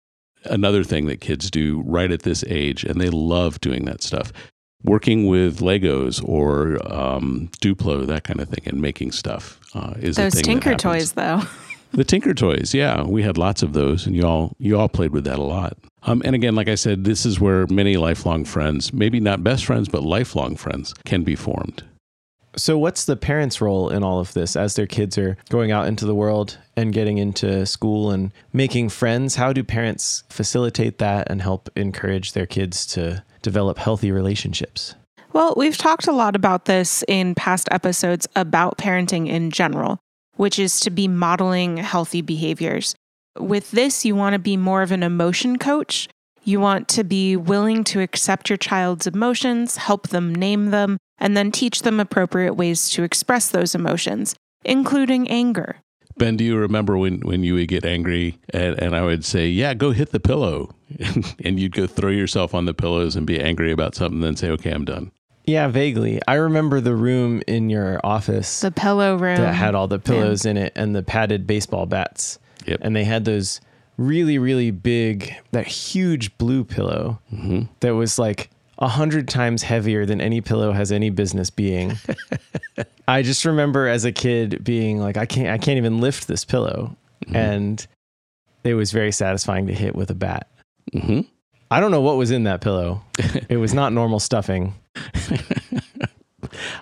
Another 0.46 0.84
thing 0.84 1.06
that 1.06 1.22
kids 1.22 1.52
do 1.52 1.84
right 1.86 2.12
at 2.12 2.24
this 2.24 2.44
age, 2.48 2.84
and 2.84 3.00
they 3.00 3.12
love 3.12 3.62
doing 3.62 3.86
that 3.86 4.02
stuff. 4.02 4.34
Working 4.84 5.28
with 5.28 5.60
Legos 5.60 6.24
or 6.28 6.78
um, 6.94 7.50
Duplo, 7.62 8.06
that 8.08 8.24
kind 8.24 8.40
of 8.42 8.50
thing, 8.50 8.64
and 8.66 8.82
making 8.82 9.14
stuff 9.14 9.60
uh, 9.74 9.94
is 9.98 10.18
a 10.18 10.24
Those 10.24 10.42
Tinker 10.42 10.76
toys, 10.76 11.14
though. 11.14 11.42
The 11.94 12.04
Tinker 12.04 12.34
Toys, 12.34 12.74
yeah, 12.74 13.04
we 13.04 13.22
had 13.22 13.38
lots 13.38 13.62
of 13.62 13.74
those, 13.74 14.08
and 14.08 14.16
you 14.16 14.24
all 14.24 14.56
you 14.58 14.80
all 14.80 14.90
played 14.90 15.12
with 15.12 15.26
that 15.26 15.38
a 15.38 15.44
lot. 15.44 15.78
Um, 16.02 16.24
and 16.26 16.34
again, 16.34 16.56
like 16.56 16.68
I 16.68 16.74
said, 16.74 17.04
this 17.04 17.24
is 17.24 17.40
where 17.40 17.68
many 17.68 17.98
lifelong 17.98 18.46
friends, 18.46 18.92
maybe 18.92 19.20
not 19.20 19.44
best 19.44 19.64
friends, 19.66 19.88
but 19.90 20.02
lifelong 20.02 20.56
friends, 20.56 20.96
can 21.06 21.24
be 21.24 21.36
formed. 21.36 21.84
So 22.56 22.78
what's 22.78 23.06
the 23.06 23.16
parents' 23.16 23.62
role 23.62 23.90
in 23.90 24.04
all 24.04 24.20
of 24.20 24.34
this 24.34 24.56
as 24.56 24.76
their 24.76 24.86
kids 24.86 25.18
are 25.18 25.38
going 25.50 25.72
out 25.72 25.88
into 25.88 26.06
the 26.06 26.14
world 26.14 26.58
and 26.78 26.94
getting 26.94 27.18
into 27.18 27.66
school 27.66 28.12
and 28.12 28.32
making 28.52 28.90
friends? 28.90 29.36
How 29.36 29.54
do 29.54 29.64
parents 29.64 30.24
facilitate 30.30 31.00
that 31.00 31.30
and 31.32 31.42
help 31.42 31.70
encourage 31.76 32.34
their 32.34 32.46
kids 32.46 32.86
to 32.88 33.24
develop 33.42 33.80
healthy 33.80 34.12
relationships? 34.12 34.96
Well, 35.34 35.56
we've 35.58 35.78
talked 35.78 36.08
a 36.08 36.12
lot 36.12 36.36
about 36.36 36.66
this 36.66 37.04
in 37.08 37.34
past 37.34 37.68
episodes 37.72 38.28
about 38.36 38.78
parenting 38.78 39.28
in 39.28 39.50
general, 39.50 39.98
which 40.36 40.60
is 40.60 40.80
to 40.82 40.92
be 40.92 41.08
modeling 41.08 41.78
healthy 41.78 42.22
behaviors. 42.22 42.94
With 43.40 43.72
this, 43.72 44.06
you 44.06 44.16
want 44.16 44.34
to 44.34 44.40
be 44.40 44.58
more 44.58 44.84
of 44.84 44.92
an 44.92 45.02
emotion 45.02 45.58
coach. 45.58 46.08
You 46.44 46.60
want 46.60 46.88
to 46.90 47.04
be 47.04 47.36
willing 47.36 47.84
to 47.86 48.02
accept 48.02 48.50
your 48.50 48.58
child's 48.58 49.08
emotions, 49.08 49.78
help 49.78 50.10
them 50.10 50.36
name 50.36 50.70
them, 50.70 50.98
and 51.20 51.36
then 51.38 51.52
teach 51.52 51.82
them 51.82 52.00
appropriate 52.00 52.54
ways 52.54 52.90
to 52.90 53.04
express 53.04 53.50
those 53.50 53.76
emotions, 53.76 54.36
including 54.64 55.30
anger. 55.30 55.78
Ben, 56.18 56.38
do 56.38 56.44
you 56.44 56.58
remember 56.58 56.98
when, 56.98 57.22
when 57.22 57.44
you 57.44 57.56
would 57.56 57.68
get 57.68 57.86
angry 57.86 58.38
and, 58.50 58.80
and 58.80 58.96
I 58.96 59.04
would 59.04 59.26
say, 59.26 59.48
Yeah, 59.48 59.74
go 59.74 59.92
hit 59.92 60.12
the 60.12 60.20
pillow? 60.20 60.76
and 61.44 61.60
you'd 61.60 61.74
go 61.74 61.88
throw 61.88 62.12
yourself 62.12 62.54
on 62.54 62.66
the 62.66 62.74
pillows 62.74 63.16
and 63.16 63.26
be 63.26 63.42
angry 63.42 63.72
about 63.72 63.96
something, 63.96 64.20
then 64.20 64.36
say, 64.36 64.50
Okay, 64.52 64.72
I'm 64.72 64.86
done. 64.86 65.12
Yeah, 65.46 65.68
vaguely. 65.68 66.22
I 66.28 66.36
remember 66.36 66.80
the 66.80 66.96
room 66.96 67.42
in 67.48 67.70
your 67.70 68.00
office 68.04 68.62
The 68.62 68.72
pillow 68.72 69.18
room. 69.18 69.38
that 69.38 69.54
had 69.54 69.76
all 69.76 69.88
the 69.88 70.00
pillows 70.00 70.46
in 70.46 70.56
it 70.56 70.72
and 70.76 70.96
the 70.96 71.04
padded 71.04 71.46
baseball 71.46 71.86
bats. 71.86 72.40
Yep. 72.66 72.80
And 72.82 72.96
they 72.96 73.04
had 73.04 73.26
those 73.26 73.60
really, 73.98 74.38
really 74.38 74.72
big, 74.72 75.36
that 75.52 75.68
huge 75.68 76.38
blue 76.38 76.64
pillow 76.64 77.20
mm-hmm. 77.32 77.64
that 77.82 77.96
was 77.96 78.18
like 78.18 78.50
a 78.84 78.88
hundred 78.90 79.30
times 79.30 79.64
heavier 79.64 80.06
than 80.06 80.20
any 80.20 80.42
pillow 80.42 80.74
has 80.74 80.92
any 80.92 81.10
business 81.10 81.50
being. 81.50 81.94
I 83.08 83.22
just 83.22 83.46
remember 83.46 83.88
as 83.88 84.04
a 84.04 84.12
kid 84.12 84.62
being 84.64 85.00
like, 85.00 85.16
I 85.16 85.26
can't, 85.26 85.48
I 85.48 85.58
can't 85.58 85.78
even 85.78 86.00
lift 86.02 86.28
this 86.28 86.44
pillow, 86.44 86.96
and 87.34 87.86
it 88.66 88.74
was 88.74 88.92
very 88.92 89.12
satisfying 89.14 89.68
to 89.68 89.74
hit 89.74 89.96
with 89.96 90.10
a 90.12 90.16
bat. 90.16 90.48
hmm 90.94 91.22
I 91.72 91.80
don't 91.80 91.92
know 91.92 92.02
what 92.02 92.18
was 92.18 92.30
in 92.30 92.44
that 92.44 92.62
pillow. 92.62 93.02
it 93.50 93.58
was 93.58 93.74
not 93.74 93.94
normal 93.94 94.20
stuffing. 94.20 94.76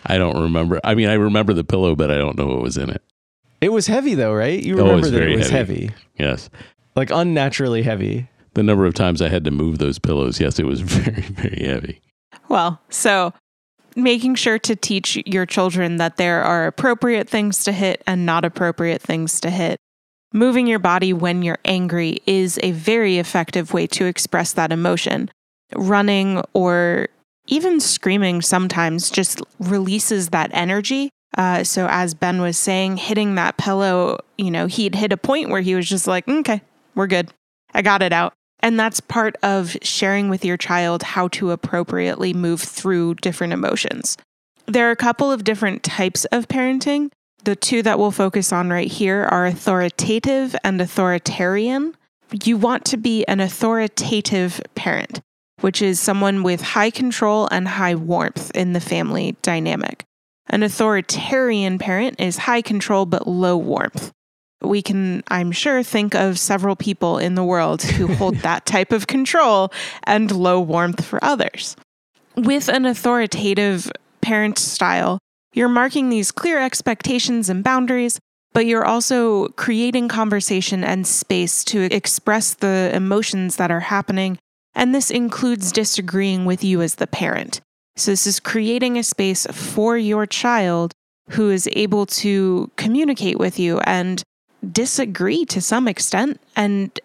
I 0.05 0.17
don't 0.17 0.41
remember. 0.41 0.79
I 0.84 0.96
mean, 0.96 1.08
I 1.08 1.13
remember 1.13 1.53
the 1.53 1.63
pillow, 1.63 1.96
but 1.96 2.12
I 2.12 2.17
don't 2.17 2.38
know 2.38 2.48
what 2.48 2.62
was 2.62 2.77
in 2.77 2.89
it. 2.89 3.01
It 3.62 3.72
was 3.72 3.88
heavy 3.88 4.15
though, 4.15 4.34
right? 4.34 4.62
You 4.62 4.75
Oh, 4.79 4.86
it 4.86 4.88
remember 4.89 5.10
that 5.12 5.22
it 5.29 5.38
was 5.38 5.50
heavy. 5.50 5.81
heavy, 5.88 5.93
Yes. 6.20 6.50
like 6.96 7.12
unnaturally 7.12 7.84
heavy. 7.84 8.27
The 8.53 8.63
number 8.63 8.86
of 8.86 8.93
times 8.93 9.22
I 9.22 9.29
had 9.29 9.46
to 9.46 9.51
move 9.51 9.77
those 9.77 10.00
pillows, 10.00 10.39
yes, 10.39 10.60
it 10.60 10.65
was 10.65 10.81
very, 10.81 11.22
very 11.22 11.65
heavy. 11.65 12.01
Well, 12.50 12.81
so 12.89 13.34
making 13.96 14.36
sure 14.36 14.60
to 14.60 14.75
teach 14.75 15.22
your 15.25 15.46
children 15.46 15.98
that 15.98 16.17
there 16.17 16.43
are 16.43 16.67
appropriate 16.67 17.29
things 17.29 17.63
to 17.63 17.72
hit 17.72 18.01
and 18.08 18.25
not 18.25 18.46
appropriate 18.46 19.01
things 19.01 19.39
to 19.41 19.50
hit. 19.50 19.77
Moving 20.34 20.65
your 20.65 20.79
body 20.79 21.12
when 21.12 21.41
you're 21.41 21.60
angry 21.65 22.22
is 22.25 22.58
a 22.63 22.72
very 22.72 23.17
effective 23.17 23.74
way 23.74 23.86
to 23.88 24.05
express 24.05 24.53
that 24.53 24.72
emotion. 24.72 25.29
Running 25.75 26.41
or 26.53 27.10
even 27.48 27.79
screaming 27.79 28.41
sometimes 28.41 29.10
just 29.10 29.41
releases 29.60 30.29
that 30.29 30.50
energy. 30.53 31.10
Uh, 31.38 31.63
so, 31.63 31.88
as 31.89 32.13
Ben 32.13 32.41
was 32.41 32.58
saying, 32.58 32.98
hitting 32.98 33.36
that 33.36 33.58
pillow, 33.58 34.20
you 34.38 34.51
know, 34.51 34.67
he'd 34.67 34.96
hit 34.96 35.13
a 35.13 35.17
point 35.17 35.50
where 35.50 35.62
he 35.62 35.75
was 35.75 35.88
just 35.88 36.08
like, 36.08 36.27
okay, 36.27 36.62
we're 36.96 37.08
good. 37.08 37.34
I 37.74 37.81
got 37.81 38.01
it 38.01 38.13
out. 38.13 38.34
And 38.62 38.80
that's 38.80 39.00
part 39.00 39.36
of 39.41 39.75
sharing 39.82 40.30
with 40.30 40.46
your 40.46 40.58
child 40.58 41.03
how 41.03 41.27
to 41.30 41.51
appropriately 41.51 42.34
move 42.34 42.62
through 42.62 43.15
different 43.15 43.53
emotions. 43.53 44.18
There 44.68 44.88
are 44.88 44.91
a 44.91 44.96
couple 44.96 45.32
of 45.32 45.44
different 45.44 45.84
types 45.84 46.25
of 46.25 46.48
parenting. 46.48 47.12
The 47.44 47.56
two 47.56 47.82
that 47.82 47.98
we'll 47.98 48.12
focus 48.12 48.53
on 48.53 48.70
right 48.70 48.89
here 48.89 49.24
are 49.24 49.48
authoritative 49.48 50.56
and 50.63 50.80
authoritarian. 50.80 51.96
You 52.44 52.58
want 52.58 52.86
to 52.86 52.98
be 52.98 53.25
an 53.25 53.39
authoritative 53.39 54.62
parent, 54.75 55.22
which 55.62 55.82
is 55.82 56.00
someone 56.00 56.44
with 56.44 56.62
high 56.62 56.91
control 56.91 57.48
and 57.51 57.68
high 57.68 57.96
warmth 57.96 58.51
in 58.56 58.74
the 58.74 58.80
family 58.80 59.36
dynamic. 59.41 60.03
An 60.48 60.63
authoritarian 60.63 61.80
parent 61.80 62.20
is 62.20 62.38
high 62.38 62.62
control 62.62 63.06
but 63.06 63.27
low 63.27 63.58
warmth 63.58 64.12
we 64.62 64.82
can, 64.82 65.24
I'm 65.27 65.51
sure, 65.51 65.84
think 65.84 66.15
of 66.15 66.39
several 66.39 66.75
people 66.75 67.18
in 67.18 67.36
the 67.36 67.44
world 67.44 67.82
who 67.82 68.08
hold 68.08 68.36
that 68.38 68.65
type 68.65 68.91
of 68.91 69.08
control 69.08 69.72
and 70.03 70.32
low 70.32 70.60
warmth 70.60 71.03
for 71.03 71.24
others. 71.24 71.75
With 72.36 72.70
an 72.70 72.86
authoritative 72.86 73.91
parent 74.22 74.58
style, 74.58 75.20
you're 75.53 75.68
marking 75.68 76.10
these 76.10 76.32
clear 76.32 76.60
expectations 76.60 77.50
and 77.50 77.63
boundaries, 77.63 78.20
but 78.53 78.65
you're 78.65 78.86
also 78.86 79.50
creating 79.50 80.08
conversation 80.08 80.84
and 80.84 81.06
space 81.06 81.63
to 81.65 81.94
express 81.94 82.53
the 82.53 82.91
emotions 82.94 83.58
that 83.58 83.72
are 83.72 83.82
happening. 83.82 84.38
And 84.74 84.96
this 84.96 85.12
includes 85.12 85.72
disagreeing 85.72 86.46
with 86.46 86.63
you 86.63 86.82
as 86.82 86.96
the 86.96 87.08
parent. 87.08 87.60
So, 87.98 88.12
this 88.12 88.25
is 88.25 88.39
creating 88.39 88.98
a 88.98 89.03
space 89.03 89.46
for 89.48 89.98
your 89.98 90.25
child 90.25 90.94
who 91.32 91.50
is 91.50 91.70
able 91.74 92.06
to 92.06 92.72
communicate 92.77 93.38
with 93.38 93.60
you 93.60 93.80
and 93.80 94.24
disagree 94.70 95.46
to 95.46 95.62
some 95.62 95.88
extent 95.88 96.39
and 96.56 97.00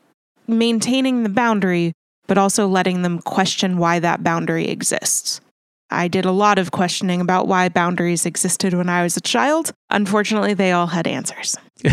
maintaining 0.46 1.22
the 1.22 1.28
boundary, 1.28 1.92
but 2.26 2.38
also 2.38 2.66
letting 2.66 3.02
them 3.02 3.20
question 3.20 3.78
why 3.78 3.98
that 3.98 4.22
boundary 4.22 4.68
exists. 4.68 5.40
I 5.90 6.08
did 6.08 6.24
a 6.24 6.32
lot 6.32 6.58
of 6.58 6.72
questioning 6.72 7.20
about 7.20 7.46
why 7.46 7.68
boundaries 7.68 8.26
existed 8.26 8.74
when 8.74 8.88
I 8.88 9.02
was 9.02 9.16
a 9.16 9.20
child. 9.20 9.72
Unfortunately, 9.90 10.52
they 10.54 10.72
all 10.72 10.88
had 10.88 11.06
answers. 11.06 11.56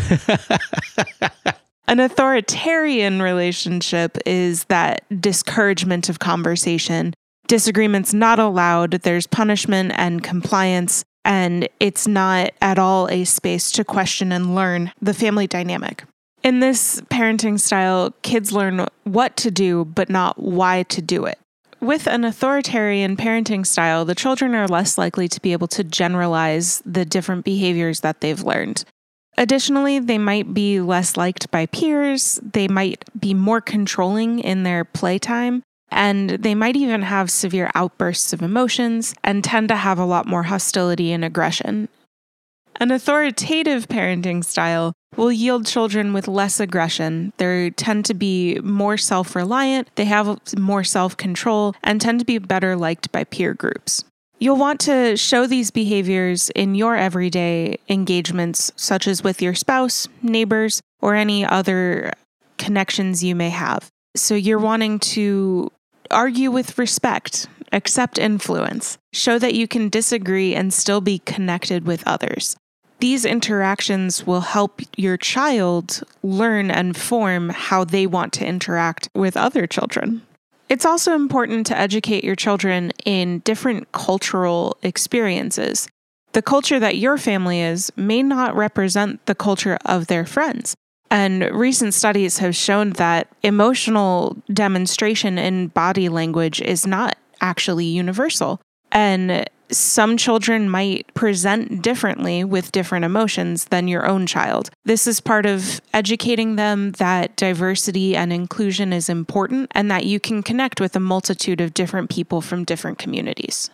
An 1.88 2.00
authoritarian 2.00 3.22
relationship 3.22 4.17
is 4.25 4.63
that 4.65 5.03
discouragement 5.22 6.10
of 6.10 6.17
conversation. 6.20 7.13
Disagreements 7.48 8.13
not 8.13 8.39
allowed, 8.39 8.91
there's 8.91 9.27
punishment 9.27 9.91
and 9.96 10.24
compliance, 10.24 11.03
and 11.25 11.68
it's 11.80 12.08
not 12.08 12.51
at 12.62 12.80
all 12.80 13.08
a 13.10 13.24
space 13.24 13.72
to 13.72 13.84
question 13.84 14.32
and 14.32 14.56
learn 14.56 14.92
the 15.01 15.13
family 15.13 15.48
dynamic. 15.48 16.03
In 16.44 16.60
this 16.60 17.00
parenting 17.10 17.60
style, 17.60 18.13
kids 18.22 18.51
learn 18.51 18.86
what 19.06 19.38
to 19.38 19.51
do, 19.51 19.86
but 19.86 20.10
not 20.10 20.38
why 20.38 20.84
to 20.84 21.01
do 21.01 21.25
it. 21.25 21.39
With 21.80 22.08
an 22.08 22.24
authoritarian 22.24 23.18
parenting 23.18 23.65
style, 23.65 24.06
the 24.06 24.15
children 24.15 24.56
are 24.56 24.68
less 24.68 24.98
likely 24.98 25.27
to 25.30 25.42
be 25.42 25.53
able 25.53 25.68
to 25.68 25.84
generalize 25.84 26.82
the 26.86 27.06
different 27.06 27.46
behaviors 27.46 28.01
that 28.01 28.22
they've 28.22 28.42
learned. 28.42 28.84
Additionally, 29.38 30.00
they 30.00 30.18
might 30.18 30.53
be 30.53 30.80
less 30.80 31.18
liked 31.18 31.50
by 31.50 31.65
peers, 31.65 32.39
they 32.42 32.68
might 32.68 33.03
be 33.20 33.34
more 33.34 33.62
controlling 33.62 34.39
in 34.39 34.63
their 34.63 34.86
playtime, 34.86 35.63
and 35.94 36.32
they 36.32 36.56
might 36.56 36.76
even 36.76 37.04
have 37.04 37.32
severe 37.32 37.72
outbursts 37.76 38.34
of 38.34 38.42
emotions 38.42 39.14
and 39.24 39.44
tend 39.44 39.70
to 39.70 39.76
have 39.76 40.00
a 40.00 40.06
lot 40.06 40.26
more 40.26 40.44
hostility 40.44 41.12
and 41.12 41.24
aggression. 41.24 41.88
An 42.78 42.92
authoritative 42.92 43.88
parenting 43.88 44.44
style 44.44 44.94
will 45.16 45.32
yield 45.32 45.68
children 45.68 46.12
with 46.12 46.28
less 46.28 46.60
aggression. 46.60 47.32
They 47.38 47.70
tend 47.70 48.06
to 48.06 48.16
be 48.16 48.60
more 48.62 48.98
self 48.98 49.36
reliant, 49.36 49.90
they 49.96 50.06
have 50.06 50.40
more 50.58 50.84
self 50.84 51.16
control, 51.16 51.76
and 51.84 52.02
tend 52.02 52.20
to 52.20 52.26
be 52.26 52.40
better 52.40 52.76
liked 52.76 53.12
by 53.12 53.24
peer 53.24 53.54
groups. 53.54 54.04
You'll 54.40 54.58
want 54.58 54.82
to 54.82 55.16
show 55.16 55.46
these 55.46 55.72
behaviors 55.72 56.50
in 56.50 56.76
your 56.76 56.98
everyday 56.98 57.78
engagements, 57.88 58.72
such 58.76 59.08
as 59.08 59.24
with 59.24 59.42
your 59.42 59.54
spouse, 59.54 60.08
neighbors, 60.22 60.82
or 61.02 61.14
any 61.16 61.46
other 61.46 62.12
connections 62.58 63.24
you 63.24 63.36
may 63.36 63.52
have. 63.52 63.88
So 64.16 64.36
you're 64.36 64.60
wanting 64.60 65.00
to 65.00 65.72
argue 66.13 66.51
with 66.51 66.77
respect, 66.77 67.48
accept 67.72 68.17
influence, 68.17 68.98
show 69.12 69.38
that 69.39 69.55
you 69.55 69.67
can 69.67 69.89
disagree 69.89 70.55
and 70.55 70.74
still 70.74 71.01
be 71.01 71.20
connected 71.20 71.86
with 71.86 72.08
others. 72.08 72.55
These 73.00 73.25
interactions 73.25 74.25
will 74.25 74.41
help 74.41 74.82
your 74.96 75.17
child 75.17 76.03
learn 76.22 76.72
and 76.72 76.96
form 76.96 77.50
how 77.50 77.84
they 77.84 78.08
want 78.08 78.32
to 78.34 78.46
interact 78.46 79.10
with 79.13 79.36
other 79.36 79.67
children. 79.67 80.22
It's 80.70 80.86
also 80.86 81.13
important 81.13 81.67
to 81.67 81.77
educate 81.77 82.24
your 82.24 82.38
children 82.38 82.91
in 83.05 83.39
different 83.39 83.91
cultural 83.91 84.77
experiences. 84.82 85.89
The 86.32 86.41
culture 86.41 86.79
that 86.79 86.98
your 86.98 87.17
family 87.17 87.62
is 87.62 87.91
may 87.96 88.24
not 88.24 88.55
represent 88.55 89.25
the 89.25 89.36
culture 89.36 89.77
of 89.86 90.08
their 90.08 90.25
friends. 90.25 90.75
And 91.13 91.43
recent 91.53 91.93
studies 91.93 92.39
have 92.39 92.55
shown 92.55 92.89
that 92.93 93.27
emotional 93.43 94.36
demonstration 94.51 95.38
in 95.38 95.67
body 95.67 96.10
language 96.10 96.60
is 96.60 96.88
not 96.88 97.20
actually 97.39 97.86
universal. 97.86 98.60
And 98.91 99.48
some 99.70 100.17
children 100.17 100.67
might 100.67 101.13
present 101.13 101.84
differently 101.84 102.43
with 102.43 102.72
different 102.72 103.05
emotions 103.05 103.65
than 103.65 103.88
your 103.88 104.08
own 104.08 104.25
child. 104.25 104.72
This 104.86 105.05
is 105.05 105.22
part 105.22 105.46
of 105.46 105.82
educating 105.93 106.55
them 106.55 106.93
that 106.93 107.36
diversity 107.36 108.15
and 108.15 108.34
inclusion 108.34 108.91
is 108.91 109.08
important 109.08 109.72
and 109.75 109.91
that 109.91 110.08
you 110.08 110.20
can 110.20 110.41
connect 110.41 110.82
with 110.82 110.96
a 110.96 111.00
multitude 111.00 111.62
of 111.62 111.75
different 111.75 112.10
people 112.10 112.41
from 112.41 112.63
different 112.63 112.98
communities. 112.98 113.70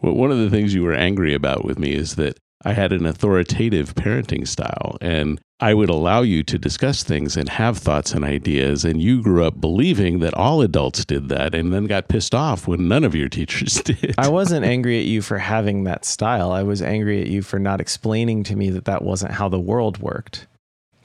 Well, 0.00 0.14
one 0.14 0.30
of 0.30 0.38
the 0.38 0.48
things 0.48 0.72
you 0.72 0.82
were 0.82 0.94
angry 0.94 1.34
about 1.34 1.62
with 1.62 1.78
me 1.78 1.92
is 1.92 2.16
that 2.16 2.38
I 2.62 2.72
had 2.74 2.92
an 2.92 3.06
authoritative 3.06 3.94
parenting 3.94 4.46
style 4.46 4.98
and 5.00 5.40
I 5.60 5.74
would 5.74 5.90
allow 5.90 6.22
you 6.22 6.42
to 6.44 6.58
discuss 6.58 7.02
things 7.02 7.36
and 7.36 7.48
have 7.48 7.76
thoughts 7.76 8.12
and 8.12 8.24
ideas. 8.24 8.84
And 8.84 9.00
you 9.00 9.22
grew 9.22 9.44
up 9.44 9.60
believing 9.60 10.20
that 10.20 10.34
all 10.34 10.62
adults 10.62 11.04
did 11.04 11.28
that 11.28 11.54
and 11.54 11.72
then 11.72 11.84
got 11.84 12.08
pissed 12.08 12.34
off 12.34 12.66
when 12.66 12.88
none 12.88 13.04
of 13.04 13.14
your 13.14 13.28
teachers 13.28 13.74
did. 13.84 14.14
I 14.16 14.28
wasn't 14.28 14.64
angry 14.64 14.98
at 14.98 15.04
you 15.04 15.20
for 15.20 15.38
having 15.38 15.84
that 15.84 16.04
style. 16.04 16.52
I 16.52 16.62
was 16.62 16.80
angry 16.80 17.20
at 17.20 17.28
you 17.28 17.42
for 17.42 17.58
not 17.58 17.80
explaining 17.80 18.42
to 18.44 18.56
me 18.56 18.70
that 18.70 18.86
that 18.86 19.02
wasn't 19.02 19.32
how 19.32 19.48
the 19.48 19.60
world 19.60 19.98
worked. 19.98 20.46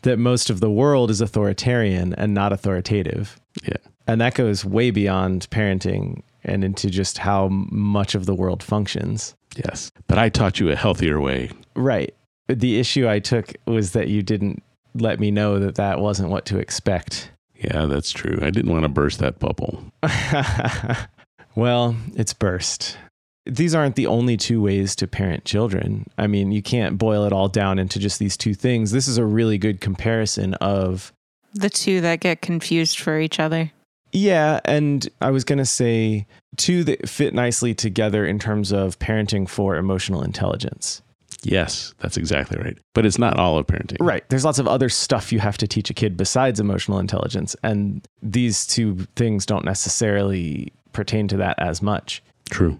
That 0.03 0.19
most 0.19 0.49
of 0.49 0.59
the 0.59 0.71
world 0.71 1.09
is 1.09 1.19
authoritarian 1.19 2.13
and 2.13 2.33
not 2.33 2.53
authoritative. 2.53 3.39
yeah. 3.63 3.77
And 4.07 4.21
that 4.21 4.35
goes 4.35 4.63
way 4.63 4.91
beyond 4.91 5.49
parenting 5.49 6.21
and 6.45 6.63
into 6.63 6.89
just 6.89 7.17
how 7.17 7.49
much 7.49 8.15
of 8.15 8.25
the 8.25 8.35
world 8.35 8.63
functions. 8.63 9.35
Yes. 9.55 9.91
But 10.07 10.17
I 10.17 10.29
taught 10.29 10.59
you 10.59 10.69
a 10.69 10.75
healthier 10.75 11.19
way. 11.19 11.49
Right. 11.75 12.13
The 12.47 12.79
issue 12.79 13.07
I 13.07 13.19
took 13.19 13.53
was 13.65 13.91
that 13.93 14.07
you 14.07 14.21
didn't 14.21 14.61
let 14.93 15.19
me 15.19 15.31
know 15.31 15.59
that 15.59 15.75
that 15.75 15.99
wasn't 15.99 16.29
what 16.29 16.45
to 16.45 16.57
expect. 16.57 17.31
Yeah, 17.55 17.85
that's 17.85 18.11
true. 18.11 18.37
I 18.41 18.49
didn't 18.49 18.71
want 18.71 18.83
to 18.83 18.89
burst 18.89 19.19
that 19.19 19.39
bubble. 19.39 19.83
well, 21.55 21.95
it's 22.15 22.33
burst. 22.33 22.97
These 23.45 23.75
aren't 23.75 23.95
the 23.95 24.07
only 24.07 24.37
two 24.37 24.61
ways 24.61 24.95
to 24.97 25.07
parent 25.07 25.45
children. 25.45 26.07
I 26.17 26.27
mean, 26.27 26.51
you 26.51 26.61
can't 26.61 26.97
boil 26.97 27.25
it 27.25 27.33
all 27.33 27.47
down 27.47 27.79
into 27.79 27.99
just 27.99 28.19
these 28.19 28.35
two 28.35 28.53
things. 28.53 28.91
This 28.91 29.07
is 29.07 29.17
a 29.17 29.25
really 29.25 29.57
good 29.57 29.81
comparison 29.81 30.55
of 30.55 31.13
the 31.53 31.69
two 31.69 32.01
that 32.01 32.19
get 32.19 32.41
confused 32.41 32.99
for 32.99 33.19
each 33.19 33.39
other. 33.39 33.71
Yeah, 34.15 34.61
and 34.63 35.07
I 35.19 35.29
was 35.31 35.43
going 35.43 35.57
to 35.57 35.65
say 35.65 36.25
two 36.55 36.85
that 36.85 37.09
fit 37.09 37.33
nicely 37.33 37.75
together 37.75 38.25
in 38.25 38.39
terms 38.39 38.71
of 38.71 38.97
parenting 38.97 39.47
for 39.47 39.75
emotional 39.75 40.23
intelligence. 40.23 41.01
Yes, 41.43 41.93
that's 41.99 42.15
exactly 42.15 42.57
right. 42.57 42.77
But 42.93 43.05
it's 43.05 43.19
not 43.19 43.37
all 43.37 43.57
of 43.57 43.67
parenting. 43.67 43.97
Right. 43.99 44.27
There's 44.29 44.45
lots 44.45 44.57
of 44.57 44.69
other 44.69 44.87
stuff 44.87 45.33
you 45.33 45.39
have 45.39 45.57
to 45.57 45.67
teach 45.67 45.89
a 45.89 45.93
kid 45.93 46.15
besides 46.15 46.61
emotional 46.61 46.97
intelligence. 46.97 47.57
And 47.61 48.07
these 48.21 48.65
two 48.65 49.05
things 49.17 49.45
don't 49.45 49.65
necessarily 49.65 50.71
pertain 50.93 51.27
to 51.27 51.37
that 51.37 51.59
as 51.59 51.81
much. 51.81 52.23
True. 52.49 52.79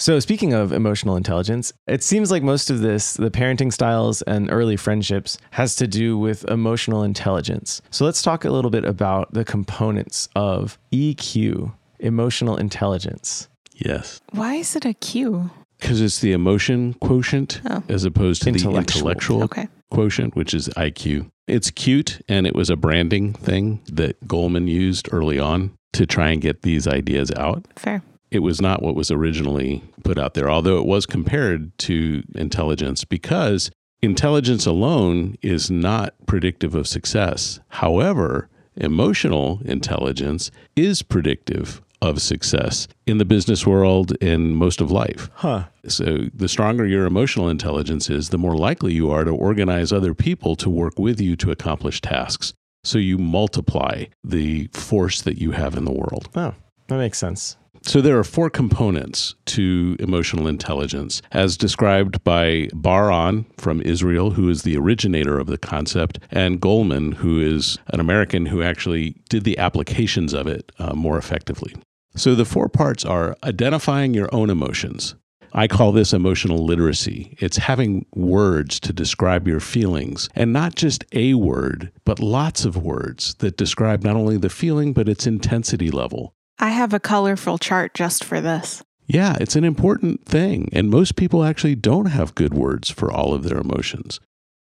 So, 0.00 0.20
speaking 0.20 0.52
of 0.52 0.72
emotional 0.72 1.16
intelligence, 1.16 1.72
it 1.88 2.04
seems 2.04 2.30
like 2.30 2.42
most 2.44 2.70
of 2.70 2.80
this, 2.80 3.14
the 3.14 3.32
parenting 3.32 3.72
styles 3.72 4.22
and 4.22 4.48
early 4.50 4.76
friendships, 4.76 5.38
has 5.50 5.74
to 5.76 5.88
do 5.88 6.16
with 6.16 6.44
emotional 6.44 7.02
intelligence. 7.02 7.82
So, 7.90 8.04
let's 8.04 8.22
talk 8.22 8.44
a 8.44 8.50
little 8.50 8.70
bit 8.70 8.84
about 8.84 9.32
the 9.34 9.44
components 9.44 10.28
of 10.36 10.78
EQ, 10.92 11.72
emotional 11.98 12.56
intelligence. 12.56 13.48
Yes. 13.74 14.20
Why 14.30 14.54
is 14.54 14.76
it 14.76 14.84
a 14.84 14.94
Q? 14.94 15.50
Because 15.80 16.00
it's 16.00 16.20
the 16.20 16.32
emotion 16.32 16.94
quotient 16.94 17.60
Oh. 17.68 17.82
as 17.88 18.04
opposed 18.04 18.42
to 18.42 18.48
Intellectual. 18.50 18.72
the 18.72 18.78
intellectual 18.78 19.42
Okay. 19.44 19.68
quotient, 19.90 20.36
which 20.36 20.54
is 20.54 20.68
IQ. 20.76 21.26
It's 21.48 21.70
cute, 21.72 22.20
and 22.28 22.46
it 22.46 22.54
was 22.54 22.70
a 22.70 22.76
branding 22.76 23.32
thing 23.32 23.80
that 23.92 24.20
Goleman 24.28 24.68
used 24.68 25.08
early 25.12 25.38
on 25.40 25.72
to 25.94 26.06
try 26.06 26.30
and 26.30 26.40
get 26.40 26.62
these 26.62 26.86
ideas 26.86 27.32
out. 27.36 27.66
Fair. 27.76 28.02
It 28.30 28.40
was 28.40 28.60
not 28.60 28.82
what 28.82 28.94
was 28.94 29.10
originally 29.10 29.82
put 30.04 30.18
out 30.18 30.34
there, 30.34 30.50
although 30.50 30.78
it 30.78 30.86
was 30.86 31.06
compared 31.06 31.76
to 31.78 32.22
intelligence 32.34 33.04
because 33.04 33.70
intelligence 34.02 34.66
alone 34.66 35.36
is 35.42 35.70
not 35.70 36.14
predictive 36.26 36.74
of 36.74 36.86
success. 36.86 37.60
However, 37.68 38.48
emotional 38.76 39.60
intelligence 39.64 40.50
is 40.76 41.02
predictive 41.02 41.82
of 42.00 42.22
success 42.22 42.86
in 43.06 43.18
the 43.18 43.24
business 43.24 43.66
world 43.66 44.16
and 44.20 44.56
most 44.56 44.80
of 44.80 44.90
life. 44.90 45.30
Huh. 45.34 45.64
So, 45.86 46.28
the 46.32 46.48
stronger 46.48 46.86
your 46.86 47.06
emotional 47.06 47.48
intelligence 47.48 48.08
is, 48.08 48.28
the 48.28 48.38
more 48.38 48.56
likely 48.56 48.92
you 48.92 49.10
are 49.10 49.24
to 49.24 49.32
organize 49.32 49.92
other 49.92 50.14
people 50.14 50.54
to 50.56 50.70
work 50.70 50.98
with 50.98 51.20
you 51.20 51.34
to 51.36 51.50
accomplish 51.50 52.00
tasks. 52.00 52.54
So, 52.84 52.98
you 52.98 53.18
multiply 53.18 54.04
the 54.22 54.68
force 54.72 55.22
that 55.22 55.38
you 55.38 55.52
have 55.52 55.76
in 55.76 55.84
the 55.84 55.92
world. 55.92 56.28
Oh, 56.36 56.54
that 56.86 56.98
makes 56.98 57.18
sense. 57.18 57.56
So, 57.88 58.02
there 58.02 58.18
are 58.18 58.24
four 58.24 58.50
components 58.50 59.34
to 59.46 59.96
emotional 59.98 60.46
intelligence, 60.46 61.22
as 61.32 61.56
described 61.56 62.22
by 62.22 62.68
Bar-On 62.74 63.46
from 63.56 63.80
Israel, 63.80 64.32
who 64.32 64.50
is 64.50 64.60
the 64.60 64.76
originator 64.76 65.38
of 65.38 65.46
the 65.46 65.56
concept, 65.56 66.18
and 66.30 66.60
Goleman, 66.60 67.14
who 67.14 67.40
is 67.40 67.78
an 67.86 67.98
American 67.98 68.44
who 68.44 68.62
actually 68.62 69.14
did 69.30 69.44
the 69.44 69.56
applications 69.56 70.34
of 70.34 70.46
it 70.46 70.70
uh, 70.78 70.92
more 70.92 71.16
effectively. 71.16 71.74
So, 72.14 72.34
the 72.34 72.44
four 72.44 72.68
parts 72.68 73.06
are 73.06 73.38
identifying 73.42 74.12
your 74.12 74.28
own 74.34 74.50
emotions. 74.50 75.14
I 75.54 75.66
call 75.66 75.92
this 75.92 76.12
emotional 76.12 76.62
literacy. 76.66 77.38
It's 77.38 77.56
having 77.56 78.04
words 78.14 78.80
to 78.80 78.92
describe 78.92 79.48
your 79.48 79.60
feelings, 79.60 80.28
and 80.34 80.52
not 80.52 80.74
just 80.74 81.06
a 81.12 81.32
word, 81.32 81.90
but 82.04 82.20
lots 82.20 82.66
of 82.66 82.76
words 82.76 83.34
that 83.38 83.56
describe 83.56 84.04
not 84.04 84.14
only 84.14 84.36
the 84.36 84.50
feeling, 84.50 84.92
but 84.92 85.08
its 85.08 85.26
intensity 85.26 85.90
level. 85.90 86.34
I 86.60 86.70
have 86.70 86.92
a 86.92 87.00
colorful 87.00 87.58
chart 87.58 87.94
just 87.94 88.24
for 88.24 88.40
this. 88.40 88.82
Yeah, 89.06 89.36
it's 89.40 89.56
an 89.56 89.64
important 89.64 90.24
thing, 90.26 90.68
and 90.72 90.90
most 90.90 91.16
people 91.16 91.44
actually 91.44 91.76
don't 91.76 92.06
have 92.06 92.34
good 92.34 92.52
words 92.52 92.90
for 92.90 93.10
all 93.10 93.32
of 93.32 93.44
their 93.44 93.58
emotions. 93.58 94.20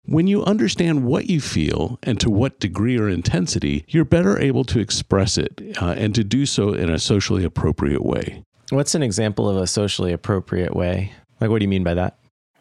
When 0.06 0.27
you 0.27 0.43
understand 0.43 1.06
what 1.06 1.27
you 1.27 1.39
feel 1.39 1.97
and 2.03 2.19
to 2.19 2.29
what 2.29 2.60
degree 2.60 2.97
or 2.97 3.08
intensity, 3.08 3.86
you're 3.88 4.03
better 4.03 4.38
able 4.38 4.65
to 4.65 4.79
express 4.79 5.38
it 5.38 5.62
uh, 5.82 5.95
and 5.97 6.13
to 6.15 6.25
do 6.25 6.45
so 6.45 6.73
in 6.73 6.89
a 6.89 6.99
socially 6.99 7.45
appropriate 7.45 8.03
way. 8.03 8.43
What's 8.69 8.95
an 8.95 9.03
example 9.03 9.47
of 9.47 9.56
a 9.56 9.67
socially 9.67 10.12
appropriate 10.12 10.75
way? 10.75 11.13
Like, 11.39 11.51
what 11.51 11.60
do 11.60 11.63
you 11.63 11.69
mean 11.69 11.86
by 11.86 11.93
that? 11.93 12.17